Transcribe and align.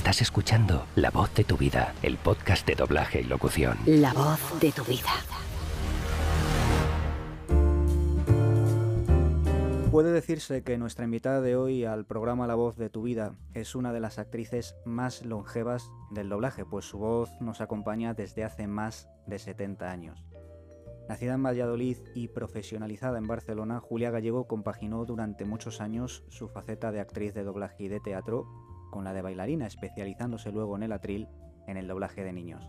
Estás 0.00 0.22
escuchando 0.22 0.86
La 0.96 1.10
Voz 1.10 1.34
de 1.34 1.44
tu 1.44 1.58
Vida, 1.58 1.92
el 2.02 2.16
podcast 2.16 2.66
de 2.66 2.74
doblaje 2.74 3.20
y 3.20 3.24
locución. 3.24 3.76
La 3.84 4.14
voz 4.14 4.58
de 4.58 4.72
tu 4.72 4.82
vida. 4.84 5.10
Puede 9.90 10.10
decirse 10.10 10.62
que 10.62 10.78
nuestra 10.78 11.04
invitada 11.04 11.42
de 11.42 11.54
hoy 11.54 11.84
al 11.84 12.06
programa 12.06 12.46
La 12.46 12.54
voz 12.54 12.78
de 12.78 12.88
tu 12.88 13.02
vida 13.02 13.34
es 13.52 13.74
una 13.74 13.92
de 13.92 14.00
las 14.00 14.18
actrices 14.18 14.74
más 14.86 15.22
longevas 15.22 15.90
del 16.10 16.30
doblaje, 16.30 16.64
pues 16.64 16.86
su 16.86 16.96
voz 16.96 17.30
nos 17.42 17.60
acompaña 17.60 18.14
desde 18.14 18.42
hace 18.42 18.66
más 18.66 19.06
de 19.26 19.38
70 19.38 19.90
años. 19.90 20.24
Nacida 21.10 21.34
en 21.34 21.42
Valladolid 21.42 21.98
y 22.14 22.28
profesionalizada 22.28 23.18
en 23.18 23.26
Barcelona, 23.26 23.80
Julia 23.80 24.10
Gallego 24.10 24.48
compaginó 24.48 25.04
durante 25.04 25.44
muchos 25.44 25.82
años 25.82 26.24
su 26.30 26.48
faceta 26.48 26.90
de 26.90 27.00
actriz 27.00 27.34
de 27.34 27.44
doblaje 27.44 27.84
y 27.84 27.88
de 27.88 28.00
teatro 28.00 28.46
con 28.90 29.04
la 29.04 29.12
de 29.12 29.22
bailarina, 29.22 29.66
especializándose 29.66 30.52
luego 30.52 30.76
en 30.76 30.82
el 30.82 30.92
atril 30.92 31.28
en 31.66 31.76
el 31.76 31.86
doblaje 31.86 32.24
de 32.24 32.32
niños. 32.32 32.68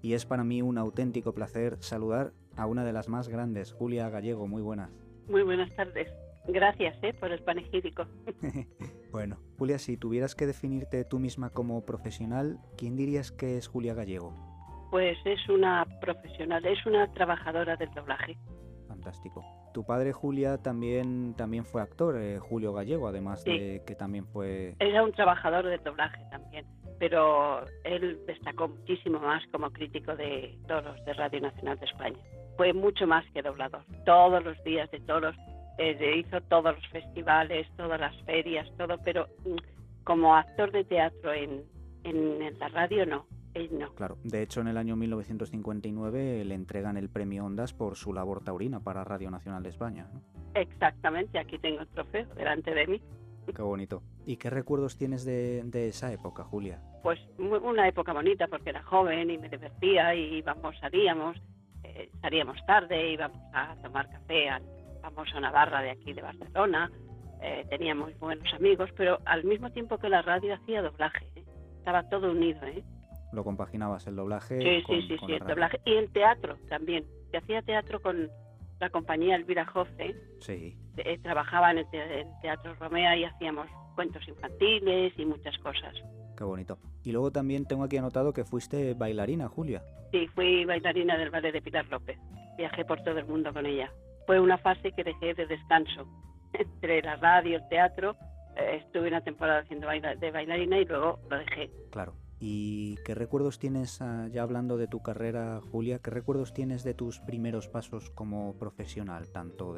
Y 0.00 0.14
es 0.14 0.26
para 0.26 0.44
mí 0.44 0.62
un 0.62 0.78
auténtico 0.78 1.34
placer 1.34 1.76
saludar 1.80 2.32
a 2.56 2.66
una 2.66 2.84
de 2.84 2.92
las 2.92 3.08
más 3.08 3.28
grandes, 3.28 3.72
Julia 3.72 4.08
Gallego. 4.08 4.46
Muy 4.46 4.62
buenas. 4.62 4.90
Muy 5.28 5.42
buenas 5.42 5.74
tardes. 5.74 6.08
Gracias 6.46 6.96
¿eh? 7.02 7.12
por 7.14 7.30
el 7.30 7.42
panegírico. 7.42 8.06
bueno, 9.12 9.38
Julia, 9.58 9.78
si 9.78 9.96
tuvieras 9.96 10.34
que 10.34 10.46
definirte 10.46 11.04
tú 11.04 11.18
misma 11.18 11.50
como 11.50 11.84
profesional, 11.84 12.58
¿quién 12.76 12.96
dirías 12.96 13.32
que 13.32 13.58
es 13.58 13.68
Julia 13.68 13.94
Gallego? 13.94 14.32
Pues 14.90 15.18
es 15.26 15.48
una 15.48 15.84
profesional, 16.00 16.64
es 16.64 16.84
una 16.86 17.12
trabajadora 17.12 17.76
del 17.76 17.90
doblaje. 17.90 18.38
Fantástico. 18.86 19.44
Tu 19.78 19.84
padre 19.84 20.12
Julia 20.12 20.58
también 20.58 21.34
también 21.34 21.64
fue 21.64 21.80
actor, 21.80 22.16
eh, 22.18 22.40
Julio 22.40 22.72
Gallego, 22.72 23.06
además 23.06 23.44
de 23.44 23.80
que 23.86 23.94
también 23.94 24.26
fue. 24.26 24.74
Era 24.80 25.04
un 25.04 25.12
trabajador 25.12 25.66
del 25.66 25.80
doblaje 25.84 26.20
también, 26.32 26.66
pero 26.98 27.64
él 27.84 28.18
destacó 28.26 28.66
muchísimo 28.66 29.20
más 29.20 29.40
como 29.52 29.70
crítico 29.70 30.16
de 30.16 30.58
toros 30.66 30.96
de 31.04 31.12
Radio 31.12 31.42
Nacional 31.42 31.78
de 31.78 31.86
España. 31.86 32.18
Fue 32.56 32.72
mucho 32.72 33.06
más 33.06 33.24
que 33.30 33.40
doblador. 33.40 33.84
Todos 34.04 34.42
los 34.42 34.60
días 34.64 34.90
de 34.90 34.98
toros 34.98 35.36
eh, 35.78 36.24
hizo 36.26 36.40
todos 36.48 36.74
los 36.74 36.88
festivales, 36.88 37.68
todas 37.76 38.00
las 38.00 38.20
ferias, 38.22 38.68
todo, 38.78 38.98
pero 39.04 39.28
mm, 39.44 40.02
como 40.02 40.34
actor 40.34 40.72
de 40.72 40.82
teatro 40.82 41.32
en, 41.32 41.62
en 42.02 42.58
la 42.58 42.66
radio 42.66 43.06
no 43.06 43.26
no. 43.72 43.94
Claro, 43.94 44.18
de 44.24 44.42
hecho 44.42 44.60
en 44.60 44.68
el 44.68 44.76
año 44.76 44.96
1959 44.96 46.44
le 46.44 46.54
entregan 46.54 46.96
el 46.96 47.08
premio 47.08 47.44
Ondas 47.44 47.72
por 47.72 47.96
su 47.96 48.12
labor 48.12 48.42
taurina 48.42 48.80
para 48.80 49.04
Radio 49.04 49.30
Nacional 49.30 49.62
de 49.62 49.70
España. 49.70 50.08
Exactamente, 50.54 51.38
aquí 51.38 51.58
tengo 51.58 51.80
el 51.80 51.88
trofeo 51.88 52.26
delante 52.34 52.74
de 52.74 52.86
mí. 52.86 53.02
Qué 53.54 53.62
bonito. 53.62 54.02
¿Y 54.26 54.36
qué 54.36 54.50
recuerdos 54.50 54.96
tienes 54.96 55.24
de, 55.24 55.88
esa 55.88 56.12
época, 56.12 56.44
Julia? 56.44 56.80
Pues 57.02 57.18
una 57.38 57.88
época 57.88 58.12
bonita 58.12 58.46
porque 58.46 58.70
era 58.70 58.82
joven 58.82 59.30
y 59.30 59.38
me 59.38 59.48
divertía 59.48 60.14
y 60.14 60.38
íbamos, 60.38 60.78
salíamos, 60.78 61.36
eh, 61.82 62.10
salíamos 62.20 62.58
tarde, 62.66 63.12
íbamos 63.12 63.40
a 63.54 63.74
tomar 63.76 64.08
café 64.10 64.50
al 64.50 64.62
famoso 65.00 65.40
Navarra 65.40 65.80
de 65.80 65.90
aquí 65.90 66.12
de 66.12 66.20
Barcelona, 66.20 66.90
eh, 67.40 67.64
teníamos 67.70 68.18
buenos 68.18 68.52
amigos, 68.52 68.90
pero 68.96 69.18
al 69.24 69.44
mismo 69.44 69.70
tiempo 69.70 69.96
que 69.98 70.08
la 70.08 70.22
radio 70.22 70.54
hacía 70.54 70.82
doblaje, 70.82 71.24
¿eh? 71.36 71.44
estaba 71.78 72.02
todo 72.08 72.32
unido, 72.32 72.60
¿eh? 72.66 72.84
Lo 73.32 73.44
compaginabas 73.44 74.06
el 74.06 74.16
doblaje. 74.16 74.58
Sí, 74.60 74.84
sí, 74.86 75.08
sí, 75.08 75.16
sí 75.26 75.32
el 75.32 75.46
doblaje 75.46 75.80
y 75.84 75.94
el 75.94 76.10
teatro 76.10 76.56
también. 76.68 77.04
Se 77.30 77.38
hacía 77.38 77.62
teatro 77.62 78.00
con 78.00 78.30
la 78.80 78.90
compañía 78.90 79.36
Elvira 79.36 79.66
Jofre. 79.66 80.14
Sí. 80.40 80.76
Eh, 80.96 81.18
trabajaba 81.18 81.70
en 81.70 81.78
el, 81.78 81.86
Teatro 82.42 82.74
Romea 82.74 83.16
y 83.16 83.24
hacíamos 83.24 83.68
cuentos 83.94 84.26
infantiles 84.28 85.12
y 85.18 85.24
muchas 85.24 85.56
cosas. 85.58 85.94
Qué 86.36 86.44
bonito. 86.44 86.78
Y 87.04 87.12
luego 87.12 87.30
también 87.30 87.66
tengo 87.66 87.84
aquí 87.84 87.96
anotado 87.96 88.32
que 88.32 88.44
fuiste 88.44 88.94
bailarina, 88.94 89.48
Julia. 89.48 89.82
Sí, 90.12 90.28
fui 90.28 90.64
bailarina 90.64 91.16
del 91.16 91.30
ballet 91.30 91.52
de 91.52 91.62
Pilar 91.62 91.86
López. 91.88 92.18
Viajé 92.56 92.84
por 92.84 93.02
todo 93.02 93.18
el 93.18 93.26
mundo 93.26 93.52
con 93.52 93.66
ella. 93.66 93.92
Fue 94.26 94.40
una 94.40 94.58
fase 94.58 94.92
que 94.92 95.04
dejé 95.04 95.34
de 95.34 95.46
descanso 95.46 96.06
entre 96.52 97.02
la 97.02 97.16
radio, 97.16 97.56
el 97.56 97.68
teatro. 97.68 98.16
Eh, 98.56 98.82
estuve 98.84 99.08
una 99.08 99.20
temporada 99.20 99.60
haciendo 99.60 99.88
de 99.88 100.30
bailarina 100.30 100.78
y 100.78 100.84
luego 100.84 101.18
lo 101.28 101.38
dejé. 101.38 101.70
Claro. 101.90 102.14
¿Y 102.40 102.96
qué 103.04 103.14
recuerdos 103.16 103.58
tienes, 103.58 104.00
ah, 104.00 104.28
ya 104.30 104.42
hablando 104.42 104.76
de 104.76 104.86
tu 104.86 105.02
carrera, 105.02 105.60
Julia, 105.72 105.98
qué 105.98 106.10
recuerdos 106.10 106.54
tienes 106.54 106.84
de 106.84 106.94
tus 106.94 107.18
primeros 107.18 107.68
pasos 107.68 108.10
como 108.10 108.56
profesional, 108.58 109.28
tanto 109.32 109.74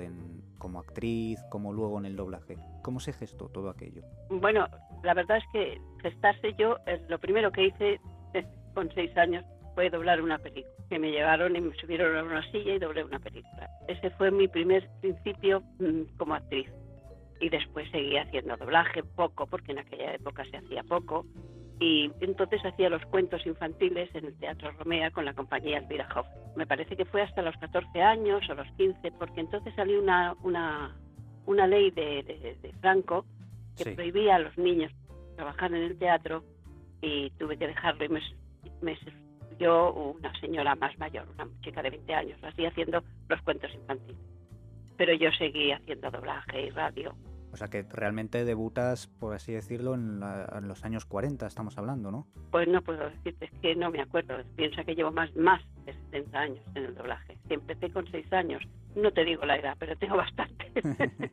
como 0.59 0.81
actriz 0.81 1.43
como 1.51 1.73
luego 1.73 1.99
en 1.99 2.05
el 2.05 2.17
doblaje? 2.17 2.57
¿Cómo 2.83 3.01
se 3.01 3.15
gestó 3.15 3.49
todo 3.49 3.71
aquello? 3.71 4.03
Bueno, 4.29 4.67
la 5.03 5.15
verdad 5.15 5.39
es 5.39 5.45
que 5.53 5.81
gestarse 6.03 6.55
yo, 6.59 6.77
lo 7.09 7.19
primero 7.19 7.51
que 7.51 7.69
hice 7.69 8.01
con 8.75 8.93
seis 8.93 9.17
años 9.17 9.45
fue 9.75 9.89
doblar 9.89 10.21
una 10.21 10.39
película. 10.39 10.75
Que 10.91 10.99
me 10.99 11.13
llevaron 11.13 11.57
y 11.57 11.61
me 11.61 11.75
subieron 11.77 12.17
a 12.17 12.25
una 12.25 12.51
silla 12.51 12.75
y 12.75 12.79
doblé 12.79 13.05
una 13.05 13.21
película. 13.21 13.71
Ese 13.89 14.11
fue 14.11 14.31
mi 14.31 14.49
primer 14.49 14.87
principio 15.01 15.63
mm, 15.79 16.17
como 16.19 16.35
actriz. 16.35 16.69
Y 17.41 17.49
después 17.49 17.91
seguí 17.91 18.19
haciendo 18.19 18.57
doblaje, 18.57 19.03
poco, 19.03 19.47
porque 19.47 19.73
en 19.73 19.79
aquella 19.79 20.15
época 20.15 20.45
se 20.51 20.59
hacía 20.59 20.83
poco 20.83 21.25
y 21.81 22.13
entonces 22.21 22.63
hacía 22.63 22.91
los 22.91 23.05
cuentos 23.07 23.45
infantiles 23.47 24.15
en 24.15 24.27
el 24.27 24.39
Teatro 24.39 24.71
Romea 24.73 25.11
con 25.11 25.25
la 25.25 25.33
compañía 25.33 25.79
Elvira 25.79 26.07
Hoff. 26.15 26.27
Me 26.55 26.67
parece 26.67 26.95
que 26.95 27.07
fue 27.07 27.23
hasta 27.23 27.41
los 27.41 27.57
14 27.57 28.03
años 28.03 28.43
o 28.51 28.55
los 28.55 28.69
15, 28.77 29.13
porque 29.13 29.41
entonces 29.41 29.75
salió 29.75 29.99
una, 29.99 30.37
una, 30.43 30.95
una 31.47 31.67
ley 31.67 31.91
de, 31.91 32.23
de, 32.63 32.73
Franco 32.81 33.25
que 33.79 33.93
prohibía 33.93 34.37
a 34.37 34.41
los 34.41 34.57
niños 34.59 34.93
trabajar 35.37 35.73
en 35.75 35.83
el 35.83 35.99
teatro 35.99 36.45
y 37.01 37.31
tuve 37.39 37.57
que 37.57 37.69
dejarlo 37.69 38.05
y 38.05 38.09
me, 38.11 38.21
me 38.83 38.99
una 39.69 40.33
señora 40.41 40.75
más 40.75 40.99
mayor, 40.99 41.27
una 41.35 41.47
chica 41.63 41.83
de 41.83 41.91
20 41.91 42.15
años, 42.15 42.39
así 42.43 42.65
haciendo 42.65 43.03
los 43.29 43.41
cuentos 43.43 43.71
infantiles. 43.75 44.21
Pero 44.97 45.15
yo 45.15 45.31
seguí 45.33 45.73
haciendo 45.73 46.11
doblaje 46.11 46.67
y 46.67 46.71
radio 46.71 47.15
o 47.53 47.57
sea 47.57 47.69
que 47.69 47.83
realmente 47.83 48.45
debutas, 48.45 49.07
por 49.07 49.35
así 49.35 49.53
decirlo, 49.53 49.95
en, 49.95 50.21
los 50.21 50.85
años 50.85 51.05
40, 51.05 51.47
estamos 51.47 51.77
hablando, 51.79 52.11
¿no? 52.11 52.27
Pues 52.51 52.69
no 52.69 52.81
puedo 52.83 53.09
decirte, 53.11 53.47
es 53.47 53.61
que 53.61 53.75
no 53.75 53.91
me 53.91 54.01
acuerdo. 54.01 54.35
Piensa 54.57 54.85
que 54.85 54.95
llevo 54.95 55.11
más, 55.11 55.35
más 55.35 55.61
de 55.85 55.93
70 55.93 56.39
años 56.39 56.65
en 56.75 56.85
el 56.85 56.95
doblaje. 56.95 57.37
Si 57.49 57.55
empecé 57.55 57.91
con 57.91 58.07
6 58.07 58.33
años, 58.33 58.63
no 58.95 59.11
te 59.13 59.25
digo 59.25 59.45
la 59.45 59.57
edad, 59.57 59.77
pero 59.79 59.97
tengo 59.97 60.17
bastante. 60.17 60.67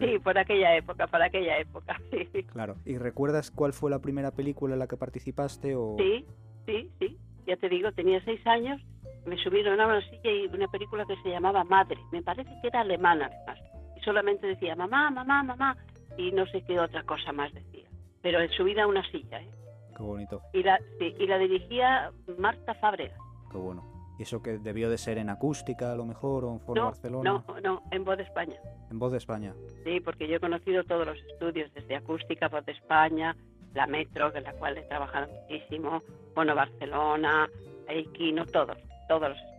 Sí, 0.00 0.18
por 0.20 0.38
aquella 0.38 0.74
época, 0.74 1.06
para 1.06 1.26
aquella 1.26 1.58
época, 1.58 2.00
sí. 2.10 2.42
Claro. 2.44 2.76
¿Y 2.86 2.96
recuerdas 2.96 3.50
cuál 3.50 3.72
fue 3.72 3.90
la 3.90 4.00
primera 4.00 4.30
película 4.30 4.72
en 4.74 4.78
la 4.78 4.86
que 4.86 4.96
participaste? 4.96 5.76
O... 5.76 5.96
Sí, 5.98 6.24
sí, 6.64 6.90
sí. 6.98 7.18
Ya 7.46 7.56
te 7.56 7.68
digo, 7.68 7.92
tenía 7.92 8.24
6 8.24 8.46
años, 8.46 8.80
me 9.26 9.36
subieron 9.36 9.78
a 9.80 9.86
una 9.86 10.00
silla 10.00 10.30
y 10.30 10.46
una 10.46 10.68
película 10.68 11.04
que 11.06 11.16
se 11.22 11.28
llamaba 11.28 11.62
Madre. 11.64 11.98
Me 12.10 12.22
parece 12.22 12.50
que 12.62 12.68
era 12.68 12.80
alemana, 12.80 13.26
además 13.26 13.65
solamente 14.06 14.46
decía 14.46 14.74
mamá, 14.74 15.10
mamá, 15.10 15.42
mamá, 15.42 15.76
y 16.16 16.32
no 16.32 16.46
sé 16.46 16.62
qué 16.62 16.80
otra 16.80 17.02
cosa 17.02 17.32
más 17.32 17.52
decía. 17.52 17.86
Pero 18.22 18.40
en 18.40 18.48
su 18.50 18.64
vida 18.64 18.86
una 18.86 19.04
silla, 19.10 19.42
¿eh? 19.42 19.50
Qué 19.94 20.02
bonito. 20.02 20.40
Y 20.52 20.62
la, 20.62 20.78
y 21.00 21.26
la 21.26 21.38
dirigía 21.38 22.12
Marta 22.38 22.74
Fábrega. 22.74 23.16
Qué 23.50 23.58
bueno. 23.58 23.84
¿Y 24.18 24.22
eso 24.22 24.42
que 24.42 24.58
debió 24.58 24.88
de 24.88 24.96
ser 24.96 25.18
en 25.18 25.28
acústica 25.28 25.92
a 25.92 25.96
lo 25.96 26.06
mejor 26.06 26.44
o 26.44 26.52
en 26.52 26.60
Foro 26.60 26.86
Barcelona? 26.86 27.44
No, 27.46 27.60
no, 27.60 27.82
en 27.90 28.04
Voz 28.04 28.16
de 28.16 28.22
España. 28.22 28.56
En 28.90 28.98
Voz 28.98 29.12
de 29.12 29.18
España. 29.18 29.54
Sí, 29.84 30.00
porque 30.00 30.26
yo 30.26 30.36
he 30.36 30.40
conocido 30.40 30.84
todos 30.84 31.06
los 31.06 31.18
estudios, 31.18 31.72
desde 31.74 31.96
acústica, 31.96 32.48
Voz 32.48 32.64
de 32.64 32.72
España, 32.72 33.36
la 33.74 33.86
Metro, 33.86 34.32
con 34.32 34.42
la 34.42 34.52
cual 34.54 34.78
he 34.78 34.82
trabajado 34.82 35.28
muchísimo, 35.32 36.02
Bono 36.34 36.54
Barcelona, 36.54 37.48
Eikino, 37.88 38.46
todos, 38.46 38.78
todos 39.08 39.28
los 39.28 39.38
estudios. 39.38 39.55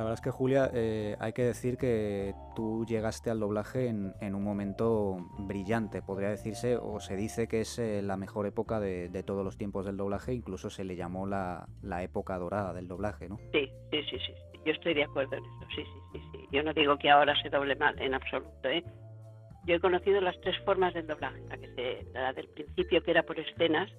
La 0.00 0.04
verdad 0.04 0.14
es 0.14 0.22
que 0.22 0.30
Julia, 0.30 0.70
eh, 0.72 1.14
hay 1.20 1.34
que 1.34 1.42
decir 1.42 1.76
que 1.76 2.32
tú 2.56 2.86
llegaste 2.86 3.28
al 3.28 3.38
doblaje 3.38 3.88
en, 3.88 4.34
un 4.34 4.42
momento 4.42 5.28
brillante, 5.40 6.00
podría 6.00 6.30
decirse, 6.30 6.78
o 6.78 7.00
se 7.00 7.16
dice 7.16 7.48
que 7.48 7.60
es 7.60 7.78
eh, 7.78 8.00
la 8.00 8.16
mejor 8.16 8.46
época 8.46 8.80
de, 8.80 9.22
todos 9.26 9.44
los 9.44 9.58
tiempos 9.58 9.84
del 9.84 9.98
doblaje, 9.98 10.32
incluso 10.32 10.70
se 10.70 10.84
le 10.84 10.96
llamó 10.96 11.26
la, 11.26 11.66
época 12.02 12.38
dorada 12.38 12.72
del 12.72 12.88
doblaje, 12.88 13.28
¿no? 13.28 13.36
Sí, 13.52 13.70
sí, 13.90 14.02
sí, 14.08 14.16
sí, 14.26 14.32
yo 14.64 14.72
estoy 14.72 14.94
de 14.94 15.04
acuerdo 15.04 15.36
en 15.36 15.44
eso, 15.44 15.66
sí, 15.76 15.84
sí, 15.84 16.00
sí, 16.14 16.20
sí. 16.32 16.48
Yo 16.50 16.62
no 16.62 16.72
digo 16.72 16.96
que 16.96 17.10
ahora 17.10 17.34
se 17.42 17.50
doble 17.50 17.76
mal, 17.76 18.00
en 18.00 18.14
absoluto, 18.14 18.70
¿eh? 18.70 18.82
Yo 19.66 19.74
he 19.74 19.80
conocido 19.80 20.18
las 20.22 20.40
tres 20.40 20.56
formas 20.64 20.94
del 20.94 21.08
doblaje, 21.08 21.42
la, 21.46 21.58
que 21.58 21.74
se, 21.74 22.10
la 22.12 22.32
del 22.32 22.48
principio 22.48 23.02
que 23.02 23.10
era 23.10 23.22
por 23.22 23.38
escenas, 23.38 23.90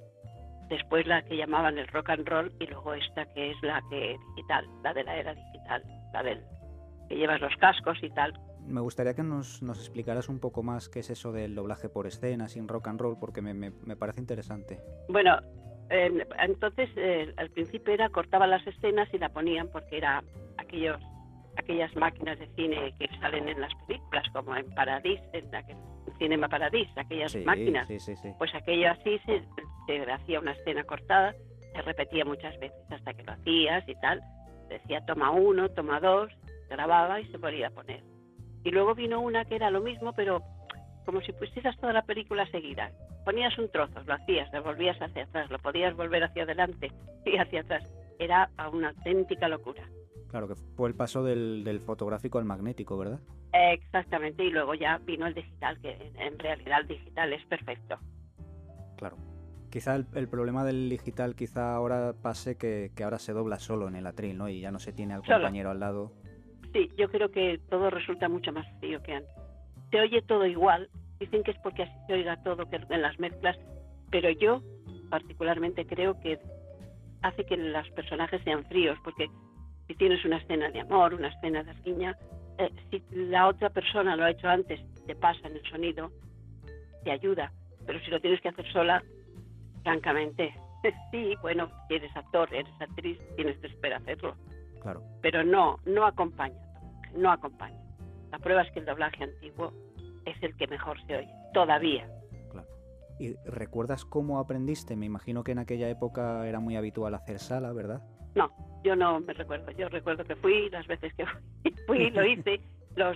después 0.67 1.05
la 1.05 1.21
que 1.21 1.37
llamaban 1.37 1.77
el 1.77 1.87
rock 1.89 2.09
and 2.09 2.27
roll 2.27 2.51
y 2.59 2.65
luego 2.65 2.95
esta 2.95 3.25
que 3.33 3.51
es 3.51 3.57
la 3.61 3.83
que 3.89 4.17
digital, 4.35 4.65
la 4.83 4.93
de 4.95 5.03
la 5.03 5.17
era 5.17 5.35
digital, 5.35 5.50
la 6.13 6.23
del 6.23 6.43
que 7.09 7.15
llevas 7.15 7.41
los 7.41 7.55
cascos 7.57 7.97
y 8.01 8.09
tal. 8.09 8.33
Me 8.65 8.79
gustaría 8.79 9.13
que 9.13 9.23
nos, 9.23 9.61
nos 9.61 9.79
explicaras 9.79 10.29
un 10.29 10.39
poco 10.39 10.63
más 10.63 10.87
qué 10.87 10.99
es 10.99 11.09
eso 11.09 11.31
del 11.31 11.55
doblaje 11.55 11.89
por 11.89 12.07
escena 12.07 12.47
sin 12.47 12.67
rock 12.67 12.87
and 12.87 13.01
roll, 13.01 13.17
porque 13.19 13.41
me, 13.41 13.53
me, 13.53 13.95
parece 13.95 14.21
interesante. 14.21 14.79
Bueno, 15.09 15.37
entonces 15.89 16.89
eh, 16.95 17.33
al 17.37 17.49
principio 17.49 17.93
era 17.93 18.09
cortaban 18.09 18.49
las 18.49 18.65
escenas 18.65 19.13
y 19.13 19.17
la 19.17 19.29
ponían 19.29 19.67
porque 19.69 19.97
era 19.97 20.23
aquellos 20.57 21.01
aquellas 21.57 21.93
máquinas 21.97 22.39
de 22.39 22.47
cine 22.55 22.93
que 22.97 23.09
salen 23.19 23.49
en 23.49 23.59
las 23.59 23.73
películas, 23.85 24.25
como 24.31 24.55
en 24.55 24.69
Paradis, 24.73 25.19
en, 25.33 25.51
la, 25.51 25.63
Cinema 26.17 26.47
Paradis, 26.47 26.87
aquellas 26.95 27.35
máquinas. 27.45 27.87
pues 28.37 28.55
aquello 28.55 28.91
así 28.91 29.19
se, 29.25 29.43
se 29.85 30.11
hacía 30.11 30.39
una 30.39 30.51
escena 30.53 30.83
cortada, 30.83 31.33
se 31.73 31.81
repetía 31.81 32.23
muchas 32.25 32.57
veces 32.59 32.79
hasta 32.89 33.13
que 33.13 33.23
lo 33.23 33.33
hacías 33.33 33.87
y 33.87 33.95
tal. 33.95 34.21
Decía 34.71 35.05
toma 35.05 35.31
uno, 35.31 35.69
toma 35.69 35.99
dos, 35.99 36.31
grababa 36.69 37.19
y 37.19 37.27
se 37.27 37.37
podía 37.37 37.69
poner. 37.69 38.01
Y 38.63 38.71
luego 38.71 38.95
vino 38.95 39.19
una 39.19 39.43
que 39.43 39.55
era 39.55 39.69
lo 39.69 39.81
mismo, 39.81 40.13
pero 40.13 40.41
como 41.05 41.19
si 41.21 41.33
pusieras 41.33 41.77
toda 41.79 41.91
la 41.91 42.03
película 42.03 42.49
seguida. 42.51 42.89
Ponías 43.25 43.57
un 43.57 43.69
trozo, 43.69 44.01
lo 44.05 44.13
hacías, 44.13 44.51
lo 44.53 44.63
volvías 44.63 44.99
hacia 45.01 45.23
atrás, 45.23 45.49
lo 45.51 45.59
podías 45.59 45.95
volver 45.95 46.23
hacia 46.23 46.43
adelante 46.43 46.91
y 47.25 47.37
hacia 47.37 47.61
atrás. 47.61 47.83
Era 48.17 48.49
una 48.71 48.89
auténtica 48.89 49.49
locura. 49.49 49.83
Claro, 50.29 50.47
que 50.47 50.55
fue 50.55 50.87
el 50.87 50.95
paso 50.95 51.21
del, 51.23 51.63
del 51.65 51.81
fotográfico 51.81 52.39
al 52.39 52.45
magnético, 52.45 52.97
¿verdad? 52.97 53.19
Exactamente, 53.51 54.45
y 54.45 54.51
luego 54.51 54.73
ya 54.73 54.97
vino 54.99 55.27
el 55.27 55.33
digital, 55.33 55.77
que 55.81 56.13
en 56.15 56.39
realidad 56.39 56.79
el 56.81 56.87
digital 56.87 57.33
es 57.33 57.45
perfecto. 57.47 57.97
Claro. 58.95 59.17
Quizá 59.71 59.95
el, 59.95 60.05
el 60.15 60.27
problema 60.27 60.65
del 60.65 60.89
digital 60.89 61.33
quizá 61.33 61.73
ahora 61.73 62.13
pase 62.21 62.57
que, 62.57 62.91
que, 62.95 63.03
ahora 63.03 63.19
se 63.19 63.31
dobla 63.31 63.57
solo 63.57 63.87
en 63.87 63.95
el 63.95 64.05
atril, 64.05 64.37
¿no? 64.37 64.49
Y 64.49 64.59
ya 64.59 64.69
no 64.69 64.79
se 64.79 64.91
tiene 64.91 65.13
al 65.13 65.23
Solo. 65.23 65.37
compañero 65.37 65.71
al 65.71 65.79
lado. 65.79 66.11
Sí, 66.73 66.89
yo 66.97 67.09
creo 67.09 67.31
que 67.31 67.59
todo 67.69 67.89
resulta 67.89 68.27
mucho 68.29 68.51
más 68.51 68.65
frío 68.79 69.01
que 69.01 69.13
antes. 69.13 69.31
Se 69.89 69.99
oye 69.99 70.21
todo 70.21 70.45
igual, 70.45 70.89
dicen 71.19 71.43
que 71.43 71.51
es 71.51 71.57
porque 71.63 71.83
así 71.83 71.93
se 72.07 72.13
oiga 72.13 72.41
todo 72.43 72.69
que 72.69 72.77
en 72.77 73.01
las 73.01 73.17
mezclas, 73.19 73.57
pero 74.09 74.29
yo 74.29 74.61
particularmente 75.09 75.85
creo 75.85 76.19
que 76.19 76.39
hace 77.21 77.45
que 77.45 77.57
los 77.57 77.89
personajes 77.91 78.41
sean 78.43 78.65
fríos, 78.65 78.97
porque 79.03 79.29
si 79.87 79.95
tienes 79.95 80.23
una 80.25 80.37
escena 80.37 80.69
de 80.69 80.81
amor, 80.81 81.13
una 81.13 81.27
escena 81.27 81.63
de 81.63 81.73
riña, 81.83 82.17
eh, 82.57 82.69
si 82.89 83.03
la 83.11 83.47
otra 83.47 83.69
persona 83.69 84.15
lo 84.15 84.23
ha 84.23 84.31
hecho 84.31 84.47
antes, 84.47 84.79
te 85.05 85.15
pasa 85.15 85.47
en 85.47 85.57
el 85.57 85.63
sonido, 85.69 86.11
te 87.03 87.11
ayuda, 87.11 87.51
pero 87.85 87.99
si 87.99 88.11
lo 88.11 88.19
tienes 88.19 88.41
que 88.41 88.49
hacer 88.49 88.71
sola, 88.71 89.03
francamente, 89.83 90.53
sí, 91.11 91.35
bueno, 91.41 91.69
si 91.87 91.95
eres 91.95 92.15
actor, 92.15 92.53
eres 92.53 92.73
actriz, 92.79 93.19
tienes 93.35 93.57
que 93.59 93.67
esperar 93.67 94.01
hacerlo, 94.01 94.35
Claro. 94.81 95.03
pero 95.21 95.43
no, 95.43 95.77
no 95.85 96.05
acompaña, 96.05 96.57
no 97.15 97.31
acompaña. 97.31 97.79
La 98.31 98.39
prueba 98.39 98.61
es 98.61 98.71
que 98.71 98.79
el 98.79 98.85
doblaje 98.85 99.23
antiguo 99.23 99.73
es 100.25 100.41
el 100.41 100.55
que 100.55 100.67
mejor 100.67 100.97
se 101.05 101.17
oye, 101.17 101.33
todavía. 101.53 102.07
¿Y 103.19 103.35
recuerdas 103.45 104.03
cómo 104.03 104.39
aprendiste? 104.39 104.95
Me 104.95 105.05
imagino 105.05 105.43
que 105.43 105.51
en 105.51 105.59
aquella 105.59 105.87
época 105.89 106.47
era 106.47 106.59
muy 106.59 106.75
habitual 106.75 107.13
hacer 107.13 107.37
sala, 107.37 107.71
¿verdad? 107.71 108.01
No, 108.33 108.49
yo 108.83 108.95
no 108.95 109.19
me 109.19 109.33
recuerdo. 109.33 109.69
Yo 109.73 109.89
recuerdo 109.89 110.23
que 110.23 110.35
fui, 110.37 110.71
las 110.71 110.87
veces 110.87 111.13
que 111.13 111.25
fui, 111.27 111.71
fui 111.87 112.09
lo 112.09 112.25
hice. 112.25 112.59
Los, 112.95 113.15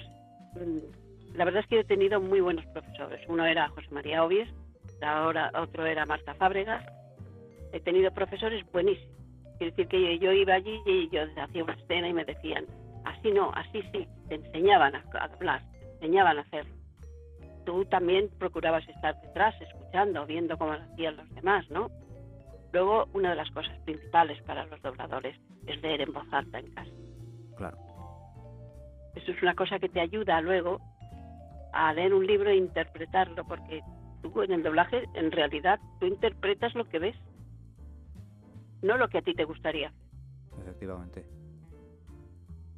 mm, 0.54 1.36
la 1.38 1.46
verdad 1.46 1.62
es 1.64 1.68
que 1.68 1.80
he 1.80 1.84
tenido 1.86 2.22
muy 2.22 2.40
buenos 2.40 2.64
profesores. 2.68 3.28
Uno 3.28 3.48
era 3.48 3.68
José 3.70 3.88
María 3.90 4.24
Obies, 4.24 4.48
ahora 5.02 5.52
otro 5.60 5.86
era 5.86 6.06
Marta 6.06 6.34
Fábregas. 6.36 6.86
He 7.72 7.80
tenido 7.80 8.12
profesores 8.12 8.64
buenísimos. 8.72 9.16
Quiere 9.58 9.72
decir 9.72 9.88
que 9.88 10.20
yo 10.20 10.32
iba 10.32 10.56
allí 10.56 10.82
y 10.86 11.10
yo 11.10 11.22
hacía 11.38 11.64
una 11.64 11.74
escena 11.74 12.10
y 12.10 12.14
me 12.14 12.26
decían, 12.26 12.66
así 13.06 13.32
no, 13.32 13.52
así 13.54 13.82
sí. 13.92 14.08
Te 14.28 14.36
enseñaban 14.36 14.96
a 14.96 15.04
hablar, 15.20 15.62
te 15.72 15.94
enseñaban 15.96 16.38
a 16.38 16.42
hacerlo. 16.42 16.76
Tú 17.66 17.86
también 17.86 18.30
procurabas 18.38 18.88
estar 18.88 19.20
detrás, 19.22 19.60
escuchando, 19.62 20.26
viendo 20.26 20.58
cómo 20.58 20.74
lo 20.74 20.82
hacían 20.84 21.18
los 21.18 21.30
demás, 21.36 21.70
¿no? 21.70 21.90
Luego, 22.74 23.08
una 23.14 23.30
de 23.30 23.38
las 23.38 23.50
cosas 23.52 23.78
principales 23.86 24.42
para 24.44 24.66
los 24.66 24.82
dobladores 24.82 25.40
es 25.66 25.82
leer 25.82 26.02
en 26.02 26.14
voz 26.14 26.28
alta 26.32 26.60
en 26.60 26.72
casa. 26.74 26.92
Claro. 27.56 27.78
Eso 29.16 29.32
es 29.32 29.42
una 29.42 29.56
cosa 29.56 29.80
que 29.80 29.88
te 29.88 30.02
ayuda 30.02 30.42
luego 30.42 30.82
a 31.72 31.94
leer 31.94 32.14
un 32.14 32.28
libro 32.28 32.50
e 32.50 32.58
interpretarlo, 32.58 33.46
porque 33.46 33.82
tú 34.32 34.42
en 34.44 34.52
el 34.52 34.64
doblaje, 34.64 35.04
en 35.14 35.32
realidad, 35.32 35.80
tú 36.00 36.06
interpretas 36.08 36.74
lo 36.76 36.86
que 36.86 37.00
ves, 37.00 37.16
no 38.82 38.98
lo 38.98 39.08
que 39.10 39.18
a 39.20 39.22
ti 39.22 39.34
te 39.34 39.44
gustaría. 39.46 39.92
Efectivamente. 40.60 41.26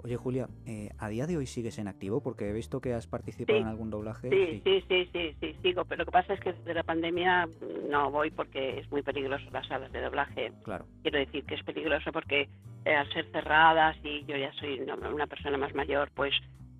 Oye, 0.03 0.15
Julia, 0.15 0.47
eh, 0.65 0.89
¿a 0.99 1.09
día 1.09 1.25
de 1.25 1.37
hoy 1.37 1.47
sigues 1.47 1.79
en 1.79 1.87
activo? 1.87 2.21
Porque 2.21 2.47
he 2.49 2.53
visto 2.53 2.79
que 2.79 2.93
has 2.93 3.07
participado 3.07 3.57
Sí. 3.57 3.61
en 3.63 3.67
algún 3.67 3.89
doblaje. 3.89 4.29
Sí, 4.29 4.61
sí, 4.63 4.83
sí, 4.87 5.09
sí, 5.11 5.35
sí, 5.41 5.55
sigo, 5.63 5.85
pero 5.85 5.99
lo 5.99 6.05
que 6.05 6.11
pasa 6.11 6.33
es 6.35 6.39
que 6.39 6.53
desde 6.53 6.73
la 6.75 6.83
pandemia 6.83 7.49
no 7.89 8.11
voy 8.11 8.29
porque 8.31 8.77
es 8.79 8.89
muy 8.91 9.01
peligroso 9.01 9.49
las 9.51 9.67
salas 9.67 9.91
de 9.91 10.01
doblaje. 10.01 10.53
Claro, 10.63 10.85
Quiero 11.01 11.17
decir 11.17 11.43
que 11.45 11.55
es 11.55 11.63
peligroso 11.63 12.11
porque 12.11 12.47
eh, 12.85 12.95
al 12.95 13.11
ser 13.11 13.25
cerradas 13.31 13.97
y 14.03 14.23
yo 14.25 14.37
ya 14.37 14.53
soy 14.53 14.79
una, 14.79 14.95
una 15.09 15.27
persona 15.27 15.57
más 15.57 15.73
mayor, 15.73 16.09
pues, 16.13 16.33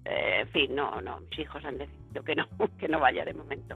eh, 0.06 0.42
en 0.42 0.48
fin, 0.50 0.76
no, 0.76 1.02
no, 1.02 1.20
mis 1.22 1.40
hijos 1.40 1.66
han 1.66 1.80
decidido 1.80 2.24
que 2.24 2.36
no, 2.36 2.46
que 2.78 2.88
no 2.88 3.00
vaya 3.00 3.26
de 3.26 3.34
momento. 3.34 3.76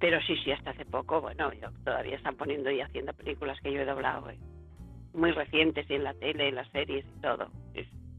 Pero 0.00 0.20
sí, 0.22 0.36
sí, 0.44 0.52
hasta 0.52 0.70
hace 0.70 0.84
poco, 0.84 1.20
bueno, 1.20 1.52
yo- 1.54 1.70
todavía 1.84 2.16
están 2.16 2.36
poniendo 2.36 2.70
y 2.70 2.80
haciendo 2.80 3.12
películas 3.14 3.58
que 3.60 3.72
yo 3.72 3.80
he 3.80 3.84
doblado, 3.84 4.30
eh, 4.30 4.38
muy 5.12 5.32
recientes 5.32 5.88
y 5.90 5.94
en 5.94 6.04
la 6.04 6.14
tele, 6.14 6.48
en 6.48 6.54
las 6.54 6.68
series 6.70 7.04
y 7.06 7.20
todo. 7.20 7.48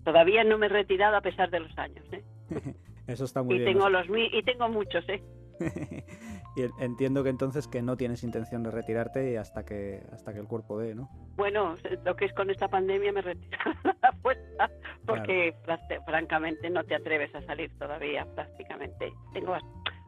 Todavía 0.04 0.44
no 0.44 0.58
me 0.58 0.66
he 0.66 0.70
retirado 0.70 1.18
a 1.18 1.22
pesar 1.22 1.50
de 1.52 1.60
los 1.60 1.78
años, 1.78 2.06
¿eh? 2.12 2.24
eso 3.08 3.26
está 3.26 3.44
muy 3.44 3.56
Y 3.56 3.60
bien. 3.60 3.74
tengo 3.74 3.90
los 3.90 4.08
y 4.10 4.44
tengo 4.44 4.68
muchos, 4.70 5.08
¿eh? 5.08 5.22
y 6.56 6.62
en- 6.64 6.72
entiendo 6.80 7.22
que 7.24 7.30
entonces 7.30 7.68
que 7.68 7.82
no 7.82 7.96
tienes 7.98 8.24
intención 8.24 8.64
de 8.64 8.72
retirarte 8.72 9.38
hasta 9.38 9.66
que 9.66 10.02
hasta 10.14 10.34
que 10.34 10.40
el 10.40 10.48
cuerpo 10.48 10.80
dé, 10.80 10.96
¿no? 10.96 11.10
Bueno, 11.36 11.76
lo 12.06 12.16
que 12.16 12.26
es 12.26 12.34
con 12.34 12.50
esta 12.50 12.68
pandemia 12.70 13.12
me 13.12 13.22
retiro 13.22 13.58
a 13.84 13.96
la 14.02 14.12
fuerza 14.22 14.70
porque 15.06 15.54
fran- 15.66 16.06
francamente 16.06 16.70
no 16.70 16.84
te 16.84 16.96
atreves 16.96 17.34
a 17.36 17.42
salir 17.44 17.70
todavía 17.78 18.26
prácticamente. 18.36 19.12
Tengo 19.34 19.54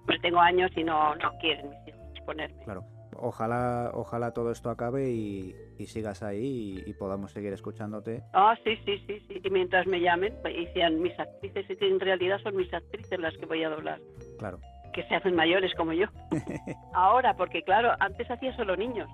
pues 0.06 0.22
tengo 0.22 0.40
años 0.40 0.72
y 0.76 0.84
no 0.84 1.16
no 1.16 1.32
quieren 1.40 1.70
mis 1.70 1.88
hijos 1.88 2.02
exponerme. 2.16 2.64
Claro. 2.64 2.84
Ojalá, 3.24 3.92
ojalá 3.94 4.32
todo 4.32 4.52
esto 4.52 4.70
acabe 4.70 5.12
y, 5.12 5.54
y 5.78 5.86
sigas 5.86 6.24
ahí 6.24 6.82
y, 6.86 6.90
y 6.90 6.94
podamos 6.94 7.32
seguir 7.32 7.54
escuchándote. 7.54 8.24
Ah, 8.34 8.56
sí, 8.64 8.76
sí, 8.86 8.98
sí, 9.06 9.20
sí. 9.28 9.42
Y 9.44 9.50
mientras 9.52 9.86
me 9.86 10.00
llamen 10.00 10.34
pues, 10.42 10.56
y 10.58 10.66
sean 10.74 11.00
mis 11.02 11.18
actrices, 11.20 11.70
y 11.70 11.76
que 11.76 11.88
en 11.88 12.00
realidad 12.00 12.40
son 12.42 12.56
mis 12.56 12.74
actrices 12.74 13.20
las 13.20 13.38
que 13.38 13.46
voy 13.46 13.64
a 13.64 13.70
doblar, 13.70 14.00
Claro. 14.40 14.60
que 14.94 15.04
se 15.04 15.14
hacen 15.16 15.36
mayores 15.36 15.72
como 15.76 15.94
yo. 15.94 16.08
Ahora, 16.94 17.36
porque 17.36 17.62
claro, 17.64 17.92
antes 18.00 18.30
hacía 18.32 18.56
solo 18.56 18.76
niños. 18.76 19.10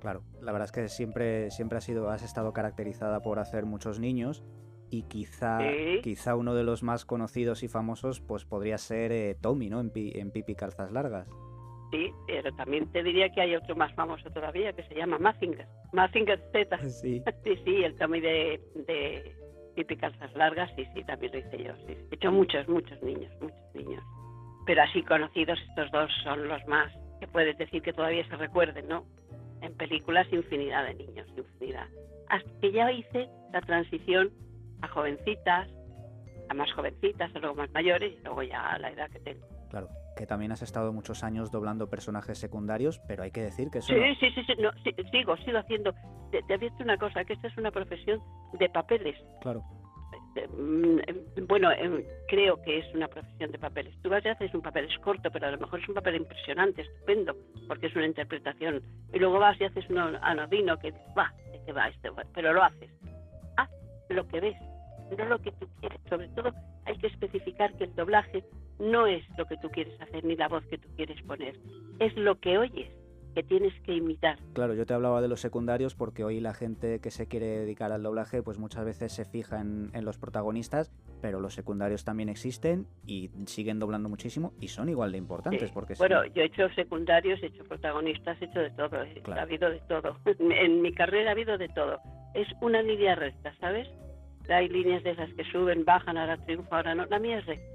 Claro, 0.00 0.22
la 0.40 0.50
verdad 0.50 0.64
es 0.66 0.72
que 0.72 0.88
siempre, 0.88 1.50
siempre 1.52 1.78
has 1.78 1.84
sido, 1.84 2.10
has 2.10 2.22
estado 2.24 2.52
caracterizada 2.52 3.20
por 3.20 3.38
hacer 3.38 3.64
muchos 3.66 4.00
niños 4.00 4.42
y 4.92 5.02
quizá, 5.04 5.58
Sí. 5.60 6.00
quizá 6.02 6.36
uno 6.36 6.54
de 6.54 6.64
los 6.64 6.82
más 6.82 7.04
conocidos 7.06 7.62
y 7.62 7.68
famosos 7.68 8.20
pues 8.20 8.44
podría 8.44 8.76
ser 8.78 9.10
eh, 9.10 9.34
Tommy, 9.40 9.70
¿no? 9.70 9.80
En, 9.80 9.90
Pi- 9.90 10.12
en 10.18 10.30
Pipi 10.30 10.54
Calzas 10.54 10.92
Largas. 10.92 11.26
Sí, 11.90 12.10
pero 12.26 12.52
también 12.54 12.90
te 12.92 13.02
diría 13.02 13.28
que 13.30 13.40
hay 13.40 13.54
otro 13.56 13.74
más 13.76 13.92
famoso 13.94 14.30
todavía 14.30 14.72
que 14.72 14.82
se 14.84 14.94
llama 14.94 15.18
Mazinger. 15.18 15.66
Mazinger 15.92 16.38
Z. 16.52 16.78
Sí, 16.88 17.22
Sí, 17.44 17.56
sí, 17.64 17.84
el 17.84 17.96
Tommy 17.96 18.20
de, 18.20 18.60
de 18.86 19.34
Pipi 19.76 19.96
Calzas 19.96 20.34
Largas, 20.34 20.70
sí, 20.76 20.84
sí, 20.94 21.02
también 21.04 21.32
lo 21.32 21.38
hice 21.38 21.62
yo. 21.64 21.74
Sí. 21.86 21.96
He 22.10 22.14
hecho 22.14 22.30
muchos, 22.30 22.68
muchos 22.68 23.02
niños, 23.02 23.32
muchos 23.40 23.74
niños. 23.74 24.02
Pero 24.66 24.82
así 24.82 25.02
conocidos, 25.02 25.58
estos 25.70 25.90
dos 25.90 26.10
son 26.22 26.48
los 26.48 26.64
más 26.66 26.92
que 27.18 27.26
puedes 27.28 27.56
decir 27.58 27.82
que 27.82 27.92
todavía 27.92 28.26
se 28.28 28.36
recuerden, 28.36 28.88
¿no? 28.88 29.04
En 29.62 29.74
películas, 29.76 30.26
infinidad 30.32 30.84
de 30.86 30.94
niños, 30.94 31.26
infinidad. 31.36 31.86
Hasta 32.28 32.50
que 32.60 32.72
ya 32.72 32.90
hice 32.92 33.28
la 33.52 33.60
transición 33.60 34.30
a 34.82 34.88
jovencitas, 34.88 35.68
a 36.48 36.54
más 36.54 36.70
jovencitas, 36.72 37.34
a 37.34 37.38
luego 37.38 37.54
más 37.56 37.70
mayores 37.72 38.12
y 38.18 38.22
luego 38.24 38.42
ya 38.42 38.72
a 38.72 38.78
la 38.78 38.90
edad 38.90 39.08
que 39.10 39.20
tengo. 39.20 39.46
claro. 39.70 39.88
Que 40.14 40.26
también 40.26 40.52
has 40.52 40.60
estado 40.60 40.92
muchos 40.92 41.24
años 41.24 41.50
doblando 41.50 41.88
personajes 41.88 42.36
secundarios, 42.36 43.00
pero 43.08 43.22
hay 43.22 43.30
que 43.30 43.40
decir 43.40 43.70
que 43.70 43.78
eso 43.78 43.88
Sí, 43.88 43.94
no- 43.98 44.14
sí, 44.20 44.30
sí, 44.34 44.44
sí, 44.46 44.52
no, 44.60 44.70
sí, 44.84 44.94
sigo, 45.10 45.34
sigo 45.38 45.56
haciendo. 45.58 45.94
Te, 46.30 46.42
te 46.42 46.52
advierto 46.54 46.82
una 46.84 46.98
cosa, 46.98 47.24
que 47.24 47.32
esta 47.32 47.48
es 47.48 47.56
una 47.56 47.70
profesión 47.70 48.20
de 48.58 48.68
papeles. 48.68 49.16
Claro, 49.40 49.62
Eh, 50.36 50.46
mm, 50.48 51.46
Bueno, 51.46 51.70
eh, 51.72 52.06
creo 52.28 52.60
que 52.62 52.78
es 52.80 52.94
una 52.94 53.08
profesión 53.08 53.52
de 53.52 53.58
papeles. 53.58 53.94
Tú 54.02 54.10
vas 54.10 54.22
y 54.24 54.28
haces 54.28 54.52
un 54.54 54.60
papel, 54.60 54.84
es 54.84 54.98
corto, 54.98 55.30
pero 55.30 55.46
a 55.46 55.50
lo 55.50 55.58
mejor 55.58 55.80
es 55.80 55.88
un 55.88 55.94
papel 55.94 56.16
impresionante, 56.16 56.82
estupendo, 56.82 57.34
porque 57.66 57.86
es 57.86 57.96
una 57.96 58.06
interpretación. 58.06 58.82
Y 59.14 59.18
luego 59.18 59.38
vas 59.38 59.58
y 59.60 59.64
haces 59.64 59.84
uno 59.88 60.10
anodino 60.20 60.78
que 60.78 60.92
va, 61.16 61.32
¿de 61.52 61.60
qué 61.64 61.72
va 61.72 61.88
este? 61.88 62.10
Pero 62.34 62.52
lo 62.52 62.62
haces. 62.62 62.90
Haz 63.56 63.70
lo 64.10 64.26
que 64.28 64.40
ves, 64.40 64.56
no 65.16 65.24
lo 65.26 65.38
que 65.38 65.52
tú 65.52 65.66
quieres. 65.80 65.98
Sobre 66.08 66.28
todo 66.28 66.52
hay 66.84 66.96
que 66.98 67.06
especificar 67.08 67.74
que 67.76 67.84
el 67.84 67.94
doblaje 67.94 68.44
no 68.78 69.06
es 69.06 69.22
lo 69.38 69.46
que 69.46 69.56
tú 69.58 69.68
quieres 69.70 70.00
hacer 70.00 70.24
ni 70.24 70.36
la 70.36 70.48
voz 70.48 70.64
que 70.66 70.78
tú 70.78 70.88
quieres 70.96 71.20
poner, 71.22 71.54
es 72.00 72.16
lo 72.16 72.38
que 72.40 72.58
oyes, 72.58 72.90
que 73.34 73.42
tienes 73.42 73.72
que 73.82 73.94
imitar. 73.94 74.38
Claro, 74.54 74.74
yo 74.74 74.84
te 74.84 74.92
hablaba 74.92 75.22
de 75.22 75.28
los 75.28 75.40
secundarios 75.40 75.94
porque 75.94 76.24
hoy 76.24 76.40
la 76.40 76.52
gente 76.52 76.98
que 77.00 77.10
se 77.10 77.26
quiere 77.28 77.46
dedicar 77.46 77.92
al 77.92 78.02
doblaje 78.02 78.42
pues 78.42 78.58
muchas 78.58 78.84
veces 78.84 79.12
se 79.12 79.24
fija 79.24 79.60
en, 79.60 79.90
en 79.94 80.04
los 80.04 80.18
protagonistas, 80.18 80.92
pero 81.22 81.38
los 81.40 81.54
secundarios 81.54 82.04
también 82.04 82.28
existen 82.28 82.86
y 83.06 83.30
siguen 83.46 83.78
doblando 83.78 84.08
muchísimo 84.08 84.52
y 84.60 84.68
son 84.68 84.88
igual 84.88 85.12
de 85.12 85.18
importantes 85.18 85.68
Sí. 85.68 85.70
porque 85.72 85.94
Bueno, 85.96 86.24
no- 86.24 86.26
yo 86.26 86.42
he 86.42 86.46
hecho 86.46 86.68
secundarios, 86.70 87.40
he 87.42 87.46
hecho 87.46 87.64
protagonistas, 87.64 88.36
he 88.42 88.46
hecho 88.46 88.58
de 88.58 88.70
todo, 88.70 88.90
Claro. 89.22 89.40
ha 89.40 89.44
habido 89.44 89.70
de 89.70 89.80
todo. 89.88 90.16
En 90.40 90.82
mi 90.82 90.92
carrera 90.92 91.30
ha 91.30 91.32
habido 91.32 91.56
de 91.56 91.68
todo. 91.68 92.00
Es 92.34 92.48
una 92.60 92.82
línea 92.82 93.14
recta, 93.14 93.54
¿sabes? 93.60 93.88
Hay 94.48 94.68
líneas 94.68 95.02
de 95.02 95.10
esas 95.10 95.32
que 95.34 95.44
suben, 95.44 95.84
bajan, 95.84 96.16
ahora 96.16 96.36
triunfa, 96.38 96.76
ahora 96.76 96.94
no. 96.94 97.06
La 97.06 97.18
mía 97.18 97.38
es 97.38 97.46
recta. 97.46 97.72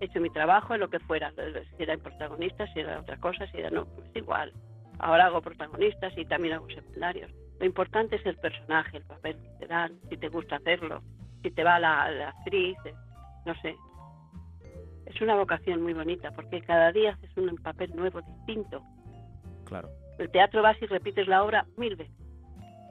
He 0.00 0.06
hecho 0.06 0.20
mi 0.20 0.30
trabajo 0.30 0.74
en 0.74 0.80
lo 0.80 0.90
que 0.90 0.98
fuera, 1.00 1.32
si 1.76 1.82
era 1.82 1.94
en 1.94 2.00
protagonista, 2.00 2.66
si 2.72 2.80
era 2.80 3.00
otra 3.00 3.16
cosa, 3.18 3.46
si 3.46 3.58
era 3.58 3.70
no, 3.70 3.86
es 4.04 4.16
igual. 4.16 4.52
Ahora 4.98 5.26
hago 5.26 5.40
protagonistas 5.40 6.12
y 6.16 6.24
también 6.24 6.54
hago 6.54 6.68
secundarios. 6.68 7.30
Lo 7.60 7.66
importante 7.66 8.16
es 8.16 8.26
el 8.26 8.36
personaje, 8.36 8.98
el 8.98 9.04
papel 9.04 9.36
que 9.36 9.48
te 9.60 9.66
dan, 9.66 9.98
si 10.08 10.16
te 10.16 10.28
gusta 10.28 10.56
hacerlo, 10.56 11.02
si 11.42 11.50
te 11.50 11.62
va 11.62 11.78
la, 11.78 12.10
la 12.10 12.28
actriz, 12.30 12.76
eh, 12.84 12.94
no 13.46 13.54
sé. 13.60 13.76
Es 15.06 15.20
una 15.20 15.36
vocación 15.36 15.82
muy 15.82 15.92
bonita 15.92 16.30
porque 16.32 16.60
cada 16.62 16.90
día 16.90 17.12
haces 17.12 17.36
un 17.36 17.54
papel 17.56 17.94
nuevo, 17.94 18.20
distinto. 18.22 18.82
Claro. 19.64 19.88
El 20.18 20.30
teatro 20.30 20.62
vas 20.62 20.80
y 20.82 20.86
repites 20.86 21.28
la 21.28 21.44
obra 21.44 21.66
mil 21.76 21.94
veces. 21.96 22.14